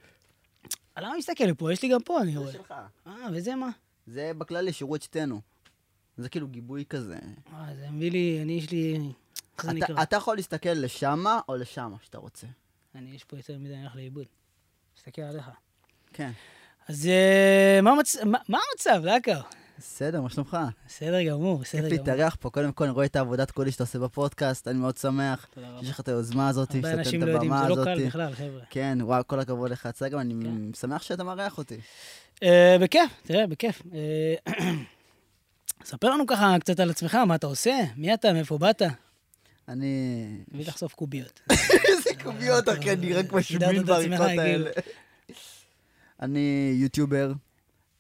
למה 0.98 1.14
מסתכל 1.18 1.55
פה? 1.55 1.72
יש 1.72 1.83
לי 1.83 1.88
גם 1.88 2.03
פה, 2.03 2.20
אני 2.20 2.37
רואה. 2.37 2.46
זה 2.46 2.53
שלך. 2.53 2.74
אה, 3.07 3.12
וזה 3.33 3.55
מה? 3.55 3.70
זה 4.07 4.33
בכלל 4.38 4.70
שירות 4.70 5.03
שתינו. 5.03 5.40
זה 6.16 6.29
כאילו 6.29 6.48
גיבוי 6.48 6.85
כזה. 6.88 7.18
אה, 7.53 7.66
זה 7.81 7.90
מביא 7.90 8.11
לי, 8.11 8.38
אני, 8.42 8.53
יש 8.53 8.70
לי... 8.70 8.98
איך 9.58 9.66
זה 9.66 9.72
נקרא? 9.72 10.02
אתה 10.02 10.16
יכול 10.16 10.36
להסתכל 10.36 10.68
לשמה 10.68 11.40
או 11.48 11.56
לשמה, 11.56 11.96
שאתה 12.02 12.18
רוצה. 12.18 12.46
אני, 12.94 13.10
יש 13.10 13.24
פה 13.24 13.36
יותר 13.36 13.58
מדי, 13.58 13.74
אני 13.74 13.80
הולך 13.80 13.96
לאיבוד. 13.96 14.26
מסתכל 14.96 15.22
עליך. 15.22 15.50
כן. 16.12 16.30
אז 16.88 17.06
אה, 17.06 17.80
מה 18.48 18.58
המצב, 18.72 19.04
לקו? 19.04 19.32
בסדר, 19.78 20.20
מה 20.20 20.30
שלומך? 20.30 20.56
בסדר 20.86 21.22
גמור, 21.22 21.58
בסדר 21.58 21.80
גמור. 21.80 21.90
כיף 21.90 21.98
להתארח 21.98 22.36
פה. 22.40 22.50
קודם 22.50 22.72
כל, 22.72 22.84
אני 22.84 22.92
רואה 22.92 23.06
את 23.06 23.16
העבודת 23.16 23.50
קודש 23.50 23.72
שאתה 23.72 23.82
עושה 23.82 23.98
בפודקאסט, 23.98 24.68
אני 24.68 24.78
מאוד 24.78 24.96
שמח. 24.96 25.46
תודה 25.54 25.68
רבה. 25.68 25.80
שיש 25.80 25.90
לך 25.90 26.00
את 26.00 26.08
היוזמה 26.08 26.48
הזאת, 26.48 26.74
הרבה 26.74 26.92
אנשים 26.92 27.22
לא 27.22 27.30
יודעים, 27.30 27.52
זה 27.62 27.68
לא 27.68 27.84
קל 27.84 28.06
בכלל, 28.06 28.34
חבר'ה. 28.34 28.60
כן, 28.70 28.98
וואו, 29.00 29.22
כל 29.26 29.40
הכבוד 29.40 29.70
לך, 29.70 29.86
צגה, 29.86 30.20
אני 30.20 30.34
שמח 30.74 31.02
שאתה 31.02 31.24
מארח 31.24 31.58
אותי. 31.58 31.76
אה, 32.42 32.76
בכיף, 32.80 33.10
תראה, 33.22 33.46
בכיף. 33.46 33.82
אה, 33.94 34.54
ספר 35.84 36.10
לנו 36.10 36.26
ככה 36.26 36.56
קצת 36.60 36.80
על 36.80 36.90
עצמך, 36.90 37.14
מה 37.14 37.34
אתה 37.34 37.46
עושה? 37.46 37.74
מי 37.96 38.14
אתה? 38.14 38.32
מאיפה 38.32 38.58
באת? 38.58 38.82
אני... 39.68 40.44
מביא 40.53 40.66
לחשוף 40.66 40.94
קוביות. 40.94 41.40
איזה 41.88 42.11
קוביות, 42.22 42.68
אחי, 42.68 42.92
אני 42.92 43.12
רק 43.12 43.33
משמין 43.33 43.85
בעריכות 43.85 44.27
האלה. 44.27 44.70
אני 46.20 46.72
יוטיובר, 46.74 47.33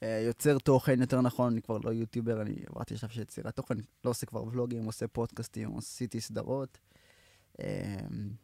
אה, 0.02 0.22
יוצר 0.26 0.58
תוכן, 0.58 1.00
יותר 1.00 1.20
נכון, 1.20 1.52
אני 1.52 1.62
כבר 1.62 1.78
לא 1.84 1.90
יוטיובר, 1.90 2.42
אני 2.42 2.54
עברתי 2.66 2.94
עכשיו 2.94 3.10
של 3.10 3.20
יצירת 3.20 3.56
תוכן, 3.56 3.74
לא 4.04 4.10
עושה 4.10 4.26
כבר 4.26 4.44
ולוגים, 4.44 4.84
עושה 4.84 5.08
פודקאסטים, 5.08 5.78
עשיתי 5.78 6.20
סדרות. 6.20 6.78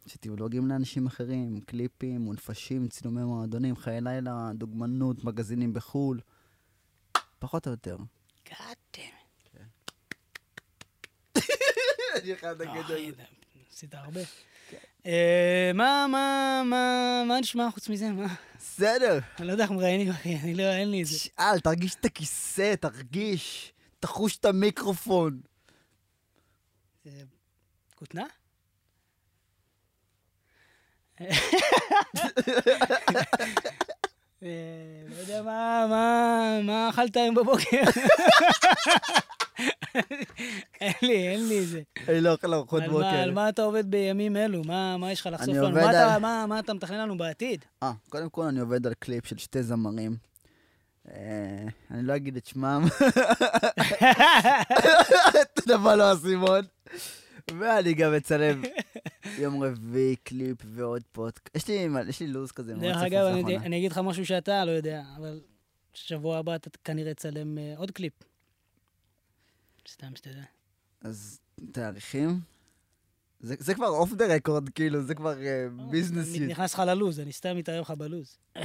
עשיתי 0.05 0.29
ולוגים 0.29 0.67
לאנשים 0.67 1.07
אחרים, 1.07 1.59
קליפים, 1.61 2.21
מונפשים, 2.21 2.87
צילומי 2.87 3.23
מועדונים, 3.23 3.75
חיי 3.75 4.01
לילה, 4.01 4.51
דוגמנות, 4.55 5.23
מגזינים 5.23 5.73
בחו"ל. 5.73 6.19
פחות 7.39 7.67
או 7.67 7.71
יותר. 7.71 7.97
גאדם. 8.49 8.80
אני 12.15 12.33
אחד 12.33 12.61
נגד 12.61 12.83
אחי, 12.83 13.11
עשית 13.73 13.93
הרבה. 13.93 14.21
אה, 15.05 15.71
מה, 15.73 16.05
מה, 16.09 16.61
מה, 16.65 17.23
מה 17.27 17.39
נשמע 17.39 17.71
חוץ 17.71 17.89
מזה? 17.89 18.09
מה? 18.09 18.35
בסדר. 18.57 19.19
אני 19.39 19.47
לא 19.47 19.51
יודע 19.51 19.63
איך 19.63 19.71
מראיינים, 19.71 20.09
אחי, 20.09 20.35
אני 20.35 20.55
לא, 20.55 20.63
אין 20.63 20.91
לי 20.91 21.01
את 21.01 21.07
זה. 21.07 21.19
שאל, 21.19 21.59
תרגיש 21.59 21.95
את 21.95 22.05
הכיסא, 22.05 22.75
תרגיש. 22.75 23.73
תחוש 23.99 24.37
את 24.37 24.45
המיקרופון. 24.45 25.41
כותנה? 27.95 28.23
אה, 31.21 31.27
לא 35.09 35.15
יודע 35.15 35.41
מה, 35.41 35.85
מה, 35.89 36.59
מה 36.63 36.89
אכלת 36.89 37.15
היום 37.15 37.35
בבוקר? 37.35 37.81
אין 40.81 40.93
לי, 41.01 41.27
אין 41.27 41.47
לי 41.47 41.65
זה. 41.65 41.81
אני 42.11 42.21
לא 42.21 42.31
אוכל 42.31 42.53
ארוחות 42.53 42.81
על 42.83 42.87
מה- 42.87 42.93
בוקר. 42.93 43.07
על 43.07 43.31
מה 43.31 43.49
אתה 43.49 43.61
עובד 43.61 43.91
בימים 43.91 44.37
אלו? 44.37 44.63
מה 44.63 45.11
יש 45.11 45.21
לך 45.21 45.29
לחשוף 45.31 45.55
לנו? 45.55 45.71
מה 46.47 46.59
אתה- 46.59 46.73
מתכנן 46.73 46.99
לנו 46.99 47.17
בעתיד? 47.17 47.65
אה, 47.83 47.91
קודם 48.09 48.29
כל 48.29 48.43
אני 48.43 48.59
עובד 48.59 48.87
על 48.87 48.93
קליפ 48.93 49.25
של 49.25 49.37
שתי 49.37 49.63
זמרים. 49.63 50.15
אה, 51.11 51.65
אני 51.91 52.03
לא 52.03 52.15
אגיד 52.15 52.35
את 52.37 52.45
שמם. 52.45 52.85
אתה 55.41 55.61
יודע 55.61 55.77
מה 55.77 55.95
לא 55.95 56.03
האסימון? 56.03 56.65
ואני 57.59 57.93
גם 57.93 58.13
מצלם 58.15 58.61
יום 59.37 59.63
רביעי 59.63 60.15
קליפ 60.15 60.57
ועוד 60.65 61.01
פודקאסט. 61.11 61.55
יש 61.55 61.67
לי 61.67 61.87
יש 62.09 62.19
לי 62.19 62.27
לו"ז 62.27 62.51
כזה. 62.51 62.73
דרך 62.75 62.97
אגב. 62.97 63.25
אני 63.47 63.77
אגיד 63.77 63.91
לך 63.91 63.97
משהו 63.97 64.25
שאתה 64.25 64.65
לא 64.65 64.71
יודע, 64.71 65.01
אבל 65.17 65.39
שבוע 65.93 66.37
הבא 66.37 66.55
אתה 66.55 66.69
כנראה 66.83 67.13
תצלם 67.13 67.57
אה, 67.57 67.73
עוד 67.77 67.91
קליפ. 67.91 68.13
סתם 69.87 70.15
שתדע. 70.15 70.41
אז 71.01 71.39
תאריכים? 71.71 72.39
זה 73.39 73.55
זה 73.59 73.73
כבר 73.73 73.87
off 73.87 74.13
the 74.13 74.35
record, 74.35 74.69
כאילו, 74.69 75.01
זה 75.01 75.15
כבר 75.15 75.33
business 75.89 76.27
and 76.27 76.37
shit. 76.37 76.49
נכנס 76.49 76.73
לך 76.73 76.79
ללוז, 76.87 77.19
אני 77.19 77.31
סתם 77.31 77.57
מתערב 77.57 77.81
לך 77.81 77.91
בלוז. 77.91 78.37
אה, 78.57 78.61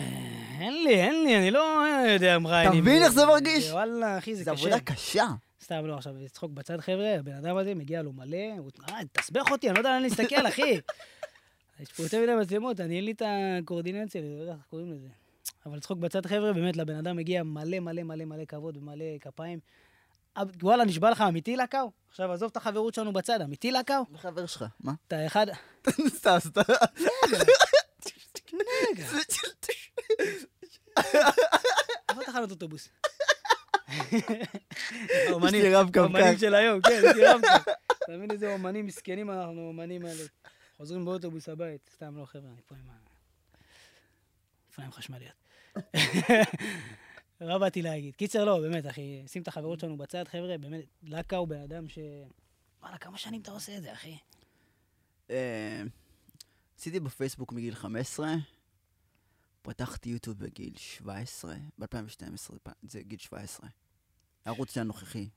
אין 0.61 0.85
לי, 0.85 0.95
אין 0.95 1.25
לי, 1.25 1.37
אני 1.39 1.51
לא 1.51 1.85
יודע 2.09 2.39
מראיינים. 2.39 2.83
מבין 2.83 3.03
איך 3.03 3.13
זה 3.13 3.27
מרגיש? 3.27 3.71
וואלה, 3.71 4.19
אחי, 4.19 4.35
זה 4.35 4.43
קשה. 4.45 4.51
עבודה 4.51 4.81
קשה. 4.81 5.27
סתם 5.65 5.87
לא, 5.87 5.97
עכשיו, 5.97 6.15
צחוק 6.33 6.53
בצד, 6.53 6.81
חבר'ה, 6.81 7.19
הבן 7.19 7.33
אדם 7.33 7.57
הזה 7.57 7.75
מגיע 7.75 8.03
לו 8.03 8.13
מלא, 8.13 8.59
הוא... 8.59 8.71
אה, 8.89 8.99
תסבך 9.13 9.51
אותי, 9.51 9.69
אני 9.69 9.75
לא 9.75 9.81
יודע 9.81 9.91
לאן 9.91 10.03
להסתכל, 10.03 10.49
אחי. 10.49 10.81
יש 11.81 11.93
פה 11.93 12.03
יותר 12.03 12.23
מדי 12.23 12.33
מצלמות, 12.41 12.81
אני 12.81 12.97
אין 12.97 13.05
לי 13.05 13.13
את 13.13 13.23
הקואורדינציה, 13.27 14.21
אני 14.21 14.37
לא 14.37 14.41
יודע 14.41 14.53
איך 14.53 14.63
קוראים 14.71 14.93
לזה. 14.93 15.09
אבל 15.67 15.81
צחוק 15.81 15.99
בצד, 15.99 16.27
חבר'ה, 16.27 16.53
באמת, 16.53 16.77
לבן 16.77 16.95
אדם 16.97 17.17
מגיע 17.17 17.43
מלא 17.43 17.79
מלא 17.79 18.03
מלא 18.03 18.25
מלא 18.25 18.45
כבוד 18.45 18.77
ומלא 18.77 19.05
כפיים. 19.21 19.59
וואלה, 20.63 20.85
נשבע 20.85 21.11
לך, 21.11 21.21
אמיתי 21.21 21.57
לקאו? 21.57 21.91
עכשיו, 22.11 22.33
עזוב 22.33 22.51
את 22.51 22.57
החברות 22.57 22.95
שלנו 22.95 23.13
בצד, 23.13 23.41
אמיתי 23.41 23.71
לקאו? 23.71 24.03
מי 24.11 24.19
חבר 24.19 24.47
שלך? 24.47 24.65
מה? 24.81 24.93
אתה 25.07 25.27
אחד... 25.27 25.47
סתם, 26.17 26.37
סתם. 26.39 26.63
רגע, 28.91 29.07
איפה 32.09 32.25
תחנות 32.27 32.51
אוטובוס? 32.51 32.89
האומנים 35.29 35.63
כך. 36.35 36.41
של 36.41 36.55
היום, 36.55 36.81
כן, 36.83 37.01
יש 37.05 37.17
לי 37.17 37.27
רב-קו. 37.27 37.71
אתה 38.05 38.13
מבין 38.13 38.31
איזה 38.31 38.53
אומנים 38.53 38.87
מסכנים 38.87 39.31
אנחנו, 39.31 39.69
אומנים 39.69 40.05
האלה. 40.05 40.23
חוזרים 40.77 41.05
באוטובוס 41.05 41.49
הבית. 41.49 41.91
סתם 41.95 42.17
לא, 42.19 42.25
חבר'ה, 42.25 42.51
אני 42.53 42.61
פה 42.67 42.75
עם 42.75 42.91
ה... 42.91 42.93
אופניים 44.69 44.93
חשמליות. 44.93 45.47
לא 47.41 47.59
באתי 47.59 47.83
להגיד. 47.83 48.17
קיצר, 48.17 48.45
לא, 48.45 48.61
באמת, 48.61 48.87
אחי, 48.87 49.23
שים 49.27 49.43
את 49.43 49.49
החברות 49.49 49.81
שלנו 49.81 49.97
בצד, 49.97 50.29
חבר'ה, 50.29 50.59
באמת, 50.59 50.85
לקה 51.03 51.37
הוא 51.37 51.49
בן 51.49 51.61
אדם 51.61 51.89
ש... 51.89 51.99
וואלה, 52.83 52.99
כמה 52.99 53.19
שנים 53.19 53.41
אתה 53.41 53.53
עושה 53.53 53.77
את 53.77 53.83
זה, 53.83 53.93
אחי? 53.93 54.17
אה, 55.31 55.83
עשיתי 56.79 57.01
בפייסבוק 57.01 57.53
מגיל 57.53 57.75
15, 57.75 58.35
פתחתי 59.63 60.09
יוטיוב 60.09 60.39
בגיל 60.39 60.73
17, 60.77 61.55
ב-2012, 61.79 62.71
זה 62.83 63.03
גיל 63.03 63.19
17. 63.19 63.69
הערוץ 64.45 64.75
שלי 64.75 64.81
הנוכחי. 64.81 65.29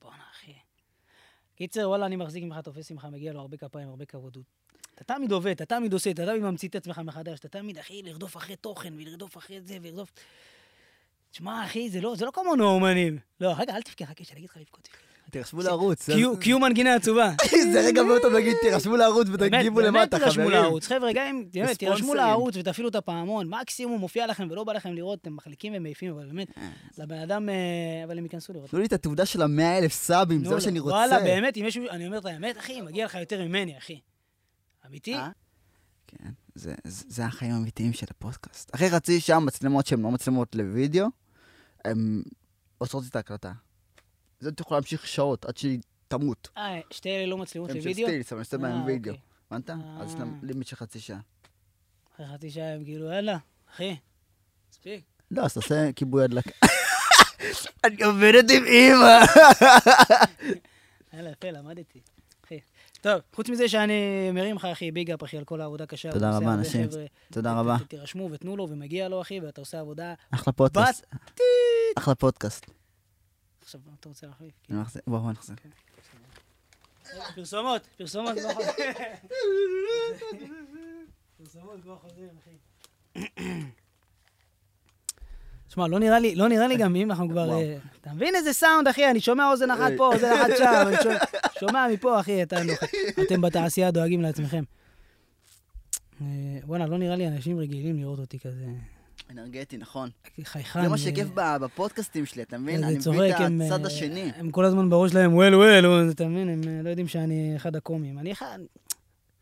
בואנה, 0.00 0.24
אחי. 0.32 0.54
קיצר, 1.54 1.88
וואלה, 1.88 2.06
אני 2.06 2.16
מחזיק 2.16 2.44
ממך, 2.44 2.58
תופס 2.58 2.90
ממך, 2.90 3.04
מגיע 3.04 3.32
לו 3.32 3.40
הרבה 3.40 3.56
כפיים, 3.56 3.88
הרבה 3.88 4.04
כבוד. 4.04 4.38
אתה 4.94 5.04
תמיד 5.04 5.32
עובד, 5.32 5.50
אתה 5.50 5.64
תמיד 5.64 5.92
עושה, 5.92 6.10
אתה 6.10 6.26
תמיד 6.26 6.42
ממציא 6.42 6.68
את 6.68 6.74
עצמך 6.74 6.98
מחדש, 6.98 7.38
אתה 7.38 7.48
תמיד, 7.48 7.78
אחי, 7.78 8.02
לרדוף 8.02 8.36
אחרי 8.36 8.56
תוכן, 8.56 8.94
ולרדוף 8.94 9.36
אחרי 9.36 9.60
זה, 9.60 9.78
ולרדוף... 9.82 10.12
תשמע, 11.34 11.64
אחי, 11.64 11.90
זה 11.90 12.00
לא, 12.00 12.14
זה 12.16 12.24
לא 12.24 12.30
כמונו 12.34 12.64
האומנים. 12.68 13.18
לא, 13.40 13.54
רגע, 13.58 13.76
אל 13.76 13.82
תבכה, 13.82 14.06
חכה, 14.06 14.24
שאני 14.24 14.38
אגיד 14.38 14.50
לך 14.50 14.56
לבכות. 14.56 14.88
תירשמו 15.30 15.62
לערוץ. 15.62 16.08
קיו- 16.40 16.58
מנגינה 16.58 16.94
עצובה. 16.94 17.32
זה 17.72 17.80
רגע 17.86 18.02
מאוד 18.02 18.22
טוב 18.22 18.32
להגיד, 18.32 18.56
תירשמו 18.62 18.96
לערוץ 18.96 19.28
באמת, 19.28 19.52
ותגיבו 19.54 19.76
באמת 19.76 19.94
למטה, 19.94 20.18
תירשמו 20.18 20.44
חברים. 20.44 20.50
לערוץ. 20.62 20.86
חבר'ה, 20.86 21.12
גם 21.14 21.26
אם, 21.26 21.44
באמת, 21.54 21.78
תירשמו. 21.78 22.14
לערוץ 22.14 22.56
ותפעילו 22.56 22.88
את 22.88 22.94
הפעמון. 22.94 23.48
מקסימום 23.48 24.00
מופיע 24.00 24.26
לכם 24.26 24.48
ולא 24.50 24.64
בא 24.64 24.72
לכם 24.72 24.92
לראות, 24.92 25.18
אתם 25.22 25.36
מחליקים 25.36 25.72
ומעיפים, 25.76 26.12
אבל 26.12 26.26
באמת, 26.26 26.48
אה, 26.58 26.70
לבן 26.98 27.18
אדם, 27.18 27.48
אה, 27.48 27.54
אבל 28.04 28.18
הם 28.18 28.24
ייכנסו 28.24 28.52
לראות. 28.52 28.70
תנו 28.70 28.78
לי 28.78 28.86
את 28.86 28.92
התעודה 28.92 29.26
של 29.26 29.42
המאה 29.42 29.78
אלף 29.78 29.92
סאבים, 29.92 30.38
זה 30.38 30.44
נו, 30.44 30.50
מה 30.50 30.56
לא. 30.56 30.60
שאני 30.60 30.78
רוצה. 30.78 30.94
וואלה, 30.94 31.20
באמת, 31.20 31.56
אם 31.56 31.64
יש... 31.66 31.76
אני 31.90 32.06
אומר 32.06 32.18
את 32.18 32.26
האמת, 32.26 32.58
אחי, 32.58 32.80
מגיע 32.80 33.04
לך 33.04 33.14
יותר 33.14 33.44
ממני, 33.44 33.78
אחי. 33.78 34.00
אמיתי? 34.86 35.14
אה? 35.14 35.28
כן, 36.06 36.30
זה 36.84 37.24
החיים 37.24 37.52
האמיתיים 37.52 37.92
של 37.92 38.06
הפודקאסט. 38.10 38.74
אחרי 38.74 38.90
חצי 38.90 39.20
שעה 39.20 39.40
מצלמות 39.40 39.86
שהן 39.86 40.02
לא 40.02 40.10
מצלמות 40.10 40.54
לוידאו, 40.54 41.06
הן 41.84 42.22
עושות 42.78 43.04
את 43.10 43.16
ההקלטה. 43.16 43.52
זה 44.40 44.48
אתה 44.48 44.62
יכול 44.62 44.76
להמשיך 44.76 45.06
שעות 45.06 45.44
עד 45.44 45.56
שהיא 45.56 45.78
תמות. 46.08 46.48
אה, 46.56 46.80
שתי 46.90 47.08
אלה 47.08 47.26
לא 47.26 47.38
מצלמות 47.38 47.70
הן 47.70 47.80
של 47.80 47.88
לוידאו? 47.88 48.06
סטילס, 48.06 48.32
אבל 48.32 48.38
אני 48.38 48.44
עושה 48.44 48.58
בהם 48.58 48.84
וידאו. 48.84 49.12
אוקיי. 49.12 49.34
הבנת? 49.50 49.70
אז 50.00 50.14
אה. 50.14 50.24
לימיט 50.42 50.66
של 50.66 50.76
חצי 50.76 51.00
שעה. 51.00 51.18
אחרי 52.14 52.26
חצי 52.26 52.50
שעה 52.50 52.74
הם 52.74 52.84
כאילו, 52.84 53.06
יאללה, 53.06 53.36
אחי, 53.70 53.96
מספיק. 54.70 55.04
לא, 55.30 55.44
אז 55.44 55.54
תעשה 55.54 55.92
כיבוי 55.92 56.24
הדלקה. 56.24 56.50
אני 57.84 58.02
עובדת 58.02 58.50
עם 58.50 58.64
אימא. 58.64 59.18
יאללה, 61.12 61.30
יפה, 61.30 61.50
למדתי. 61.50 62.00
טוב, 63.04 63.20
חוץ 63.34 63.48
מזה 63.48 63.68
שאני 63.68 64.30
מרים 64.32 64.56
לך, 64.56 64.64
אחי, 64.64 64.90
ביג 64.90 65.10
אפ, 65.10 65.24
אחי, 65.24 65.38
על 65.38 65.44
כל 65.44 65.60
העבודה 65.60 65.84
הקשה. 65.84 66.12
תודה 66.12 66.36
רבה, 66.36 66.54
אנשים. 66.54 66.88
תודה 67.32 67.60
רבה. 67.60 67.76
תירשמו 67.88 68.28
ותנו 68.32 68.56
לו, 68.56 68.68
ומגיע 68.70 69.08
לו, 69.08 69.20
אחי, 69.22 69.40
ואתה 69.40 69.60
עושה 69.60 69.80
עבודה. 69.80 70.14
אחלה 70.30 70.52
פודקאסט. 70.52 71.06
אחלה 71.98 72.14
פודקאסט. 72.14 72.66
עכשיו, 73.62 73.80
אתה 74.00 74.08
רוצה 74.08 74.26
להחליף? 74.26 74.52
אני 74.70 74.80
מחזיר- 74.80 75.02
בוא, 75.06 75.18
בוא 75.18 75.32
נחזיר. 75.32 75.56
פרסומות, 77.34 77.82
פרסומות 77.96 78.34
כבר 78.38 78.54
חוזרים. 78.54 78.92
פרסומות 81.38 81.80
כבר 81.82 81.96
חוזרים, 81.98 82.28
אחי. 82.42 83.30
תשמע, 85.74 85.88
לא 85.88 85.98
נראה 85.98 86.18
לי, 86.18 86.34
לא 86.34 86.48
נראה 86.48 86.66
לי 86.68 86.76
גם 86.76 86.96
אם 86.96 87.10
אנחנו 87.10 87.28
כבר... 87.28 87.50
אה, 87.52 87.76
אתה 88.00 88.12
מבין 88.12 88.34
איזה 88.34 88.52
סאונד, 88.52 88.88
אחי? 88.88 89.10
אני 89.10 89.20
שומע 89.20 89.50
אוזן 89.50 89.70
אחת 89.70 89.92
פה, 89.96 90.06
אוזן 90.14 90.32
אחת 90.32 90.50
שם, 90.58 90.84
אני 90.88 90.96
שומע- 91.02 91.18
שומע 91.60 91.86
מפה, 91.92 92.20
אחי, 92.20 92.42
אתה 92.42 92.56
אתם 93.26 93.40
בתעשייה 93.40 93.90
דואגים 93.90 94.20
לעצמכם. 94.22 94.64
אה, 96.20 96.26
בואנה, 96.64 96.86
לא 96.86 96.98
נראה 96.98 97.16
לי 97.16 97.28
אנשים 97.28 97.58
רגילים 97.58 97.96
לראות 97.96 98.18
אותי 98.18 98.38
כזה 98.38 98.66
אנרגטי, 99.30 99.76
נכון. 99.76 100.10
חייכן. 100.44 100.82
זה 100.82 100.88
מה 100.88 100.94
אה, 100.94 100.98
שכיף 100.98 101.28
בפודקאסטים 101.34 102.26
שלי, 102.26 102.42
אתה 102.42 102.58
מבין? 102.58 102.84
אני 102.84 102.96
מבין 102.98 103.32
הם, 103.38 103.62
את 103.62 103.66
הצד 103.66 103.86
השני. 103.86 104.30
הם 104.36 104.50
כל 104.50 104.64
הזמן 104.64 104.90
בראש 104.90 105.10
שלהם, 105.10 105.34
וול 105.34 105.54
וול, 105.54 106.10
אתה 106.10 106.28
מבין? 106.28 106.48
הם 106.48 106.84
לא 106.84 106.88
יודעים 106.90 107.08
שאני 107.08 107.52
אחד 107.56 107.76
הקומיים. 107.76 108.18
אני 108.18 108.32
אחד... 108.32 108.58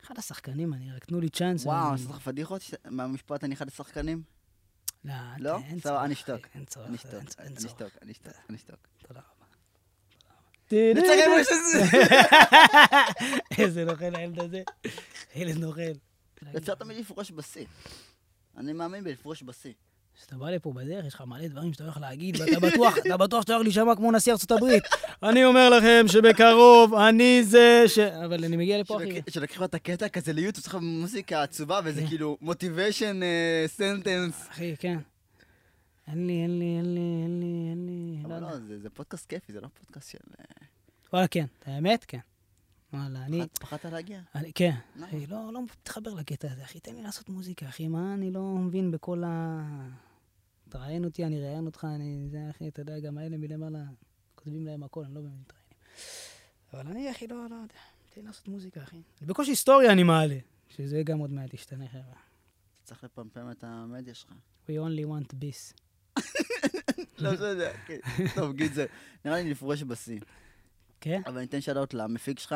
אחד 0.05 0.15
השחקנים, 0.17 0.73
אני 0.73 0.91
רק 0.95 1.05
תנו 1.05 1.19
לי 1.19 1.29
צ'אנס. 1.29 1.65
וואו, 1.65 1.85
אני- 1.87 1.95
עשית 1.95 2.09
לך 2.09 2.19
פדיחות 2.19 2.61
מהמשפט 2.89 3.43
אני 3.43 3.55
אחד 3.55 3.67
השחקנים? 3.67 4.32
לא, 5.05 5.13
לא? 5.37 5.57
אין 5.57 5.79
סבבה, 5.79 6.03
אני 6.03 6.13
אשתוק. 6.13 6.47
אין 6.55 6.65
צורך, 6.65 6.87
אני 6.87 6.95
אשתוק, 6.95 7.13
אני. 7.39 7.55
אשתוק, 7.57 7.89
אני 8.01 8.11
אשתוק, 8.11 8.33
אני 8.49 8.57
אשתוק. 8.57 8.87
תודה 9.07 9.19
רבה. 9.19 9.45
נצטרך 10.71 11.25
עם 11.25 11.31
איזה 13.65 13.85
נוכל 13.85 14.15
הילד 14.15 14.39
הזה. 14.39 14.63
ילד 15.35 15.57
נוכל. 15.57 15.81
אפשר 16.57 16.75
תמיד 16.75 16.97
לפרוש 16.97 17.31
בשיא. 17.31 17.65
אני 18.57 18.73
מאמין 18.73 19.03
בלפרוש 19.03 19.43
בשיא. 19.43 19.73
כשאתה 20.17 20.35
בא 20.35 20.49
לפה 20.49 20.73
בדרך, 20.73 21.05
יש 21.05 21.13
לך 21.13 21.21
מלא 21.21 21.47
דברים 21.47 21.73
שאתה 21.73 21.83
הולך 21.83 21.97
להגיד, 22.01 22.41
ואתה 22.41 22.59
בטוח, 22.59 22.97
אתה 22.97 23.17
בטוח 23.17 23.41
שאתה 23.41 23.53
הולך 23.53 23.63
להישמע 23.63 23.95
כמו 23.95 24.11
נשיא 24.11 24.31
ארצות 24.31 24.51
הברית. 24.51 24.83
אני 25.23 25.45
אומר 25.45 25.69
לכם 25.69 26.05
שבקרוב 26.07 26.93
אני 26.93 27.43
זה 27.43 27.83
ש... 27.87 27.99
אבל 27.99 28.45
אני 28.45 28.57
מגיע 28.57 28.79
לפה, 28.79 28.97
אחי. 28.97 29.21
שלקחו 29.29 29.65
את 29.65 29.73
הקטע 29.73 30.09
כזה 30.09 30.33
ליוטיוב, 30.33 30.63
צריך 30.63 30.75
מוזיקה 30.81 31.43
עצובה, 31.43 31.79
וזה 31.83 32.01
כן. 32.01 32.07
כאילו 32.07 32.37
מוטיביישן 32.41 33.19
סנטנס. 33.67 34.47
אחי, 34.51 34.75
כן. 34.79 34.97
אין 36.07 36.27
לי, 36.27 36.43
אין 36.43 36.59
לי, 36.59 36.77
אין 36.77 36.93
לי, 36.95 36.99
אין 37.23 37.39
לי, 37.39 37.69
אין 37.69 37.85
לי, 37.85 38.29
לא 38.29 38.35
אבל. 38.35 38.43
לא, 38.43 38.59
זה 38.67 38.79
זה 38.79 38.89
פודקאסט 38.89 39.29
כיפי, 39.29 39.53
זה 39.53 39.61
לא 39.61 39.67
פודקאסט 39.79 40.11
של... 40.11 40.17
אה, 40.39 40.45
וואלה, 41.13 41.27
כן. 41.27 41.45
האמת, 41.65 42.05
כן. 42.07 42.19
וואלה, 42.93 43.25
אני... 43.25 43.41
פחדת- 43.59 43.85
להגיע? 43.85 44.21
אני, 44.35 44.53
כן? 44.53 44.75
אחי, 45.03 45.27
לא, 45.27 45.53
לא 45.53 45.63
מתחבר 45.63 46.13
לקטע 46.13 46.51
הזה, 46.51 46.63
אחי, 46.63 46.79
תן 46.79 46.95
לי 46.95 47.03
לעשות 47.03 47.29
מוזיקה, 47.29 47.69
אחי, 47.69 47.87
מה 47.87 48.13
אני 48.13 48.31
לא 48.31 48.41
מבין 48.55 48.91
בכל 48.91 49.23
ה... 49.23 49.61
תראיין 50.69 51.05
אותי, 51.05 51.25
אני 51.25 51.41
ראיין 51.41 51.65
אותך, 51.65 51.87
אני... 51.95 52.27
זה, 52.31 52.37
אחי, 52.49 52.67
אתה 52.67 52.81
יודע, 52.81 52.99
גם 52.99 53.17
האלה 53.17 53.37
מלמעלה, 53.37 53.83
כותבים 54.35 54.65
להם 54.65 54.83
הכל, 54.83 55.03
אני 55.03 55.13
לא 55.15 55.21
באמת 55.21 55.33
מתראיינים. 55.39 55.73
אבל 56.73 56.87
אני, 56.87 57.11
אחי, 57.11 57.27
לא, 57.27 57.35
לא 57.49 57.55
יודע. 57.55 57.73
תן 58.09 58.21
לי 58.21 58.27
לעשות 58.27 58.47
מוזיקה, 58.47 58.83
אחי. 58.83 59.01
בקושי 59.21 59.51
היסטוריה 59.51 59.91
אני 59.91 60.03
מעלה, 60.03 60.37
שזה 60.69 61.01
גם 61.03 61.19
עוד 61.19 61.31
מעט 61.31 61.53
ישתנה, 61.53 61.87
חבר'ה. 61.87 62.19
צריך 62.83 63.03
לפמפם 63.03 63.51
את 63.51 63.63
המדיה 63.63 64.13
שלך. 64.13 64.33
We 64.67 64.71
only 64.71 65.05
want 65.07 65.33
this. 65.33 65.73
לא, 67.19 67.29
יודע, 67.29 67.71
כן. 67.85 67.97
טוב, 68.35 68.53
גיד 68.55 68.73
זה. 68.73 68.85
נראה 69.25 69.37
לי 69.41 69.51
נפרוש 69.51 69.83
בשיא. 69.83 70.19
כן? 71.03 71.21
אבל 71.25 71.37
אני 71.37 71.45
אתן 71.45 71.61
שאלות 71.61 71.93
למפיק 71.93 72.39
שלך, 72.39 72.55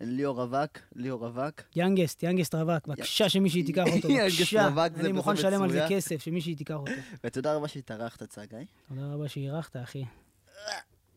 ליאור 0.00 0.42
רווק, 0.42 0.78
ליאור 0.94 1.26
רווק. 1.26 1.62
יאנגסט, 1.76 2.22
יאנגסט 2.22 2.54
רווק, 2.54 2.86
בבקשה 2.86 3.28
שמישהי 3.28 3.62
תיקח 3.62 3.84
אותו, 3.96 4.08
בבקשה. 4.14 4.68
אני 5.00 5.12
מוכן 5.12 5.32
לשלם 5.32 5.62
על 5.62 5.72
זה. 5.72 5.86
כסף, 5.88 6.22
שמישהי 6.22 6.54
תיקח 6.54 6.74
אותו. 6.74 6.92
ותודה 7.24 7.54
רבה 7.54 7.68
שהתארחת, 7.68 8.22
צגי. 8.22 8.56
תודה 8.88 9.14
רבה 9.14 9.28
שאירחת, 9.28 9.76
אחי. 9.76 10.04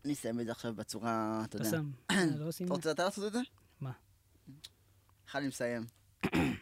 אני 0.06 0.14
אסיים 0.14 0.40
את 0.40 0.46
זה 0.46 0.52
עכשיו 0.52 0.74
בצורה, 0.76 1.42
אתה 1.46 1.58
אתה 1.58 1.68
יודע. 1.68 1.70
שם. 1.70 1.92
לא 2.40 2.48
עושים 2.48 2.66
אתה 2.68 2.74
רוצה 2.74 2.92
אתה 2.92 3.04
לעשות 3.04 3.28
את 3.28 3.34
זה? 3.34 3.40
מה? 3.82 3.92
איך 5.28 5.36
אני 5.36 5.48
מסיים? 5.48 5.86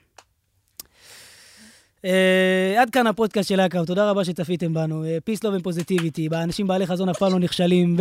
אה, 2.06 2.82
עד 2.82 2.90
כאן 2.90 3.08
הפודקאסט 3.08 3.50
של 3.50 3.60
אקרב, 3.60 3.86
תודה 3.86 4.10
רבה 4.10 4.26
שצפיתם 4.26 4.74
בנו. 4.74 5.04
פיס 5.24 5.44
לוב 5.44 5.56
ופוזיטיביטי, 5.60 6.30
באנשים 6.30 6.68
בעלי 6.68 6.88
חזון 6.88 7.10
אף 7.10 7.18
פעם 7.18 7.32
לא 7.32 7.40
נכשלים. 7.40 7.98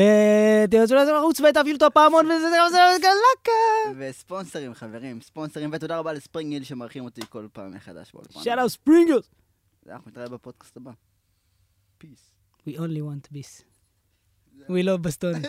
ותרצו 0.65 0.95
לרוץ 0.95 1.41
ותפעילו 1.41 1.77
את 1.77 1.83
הפעמון 1.83 2.27
וזה 2.27 2.51
זה 2.51 2.57
זה 2.71 2.79
גלקה. 2.99 3.99
וספונסרים, 3.99 4.75
חברים, 4.75 5.21
ספונסרים, 5.21 5.71
ותודה 5.73 5.99
רבה 5.99 6.13
לספרינג 6.13 6.51
גיל 6.51 6.65
שמארחים 6.65 7.05
אותי 7.05 7.21
כל 7.29 7.47
פעם 7.53 7.75
מחדש 7.75 8.13
באולפן. 8.15 8.41
שאלה 8.41 8.69
ספרינגרס. 8.69 9.31
אנחנו 9.91 10.11
נתראה 10.11 10.29
בפודקאסט 10.29 10.77
הבא. 10.77 10.91
פיס. 11.99 12.31
We 12.69 12.73
only 12.73 13.01
want 13.01 13.35
this. 13.35 13.63
We 14.69 14.83
love 14.85 15.01
בסטוני. 15.01 15.39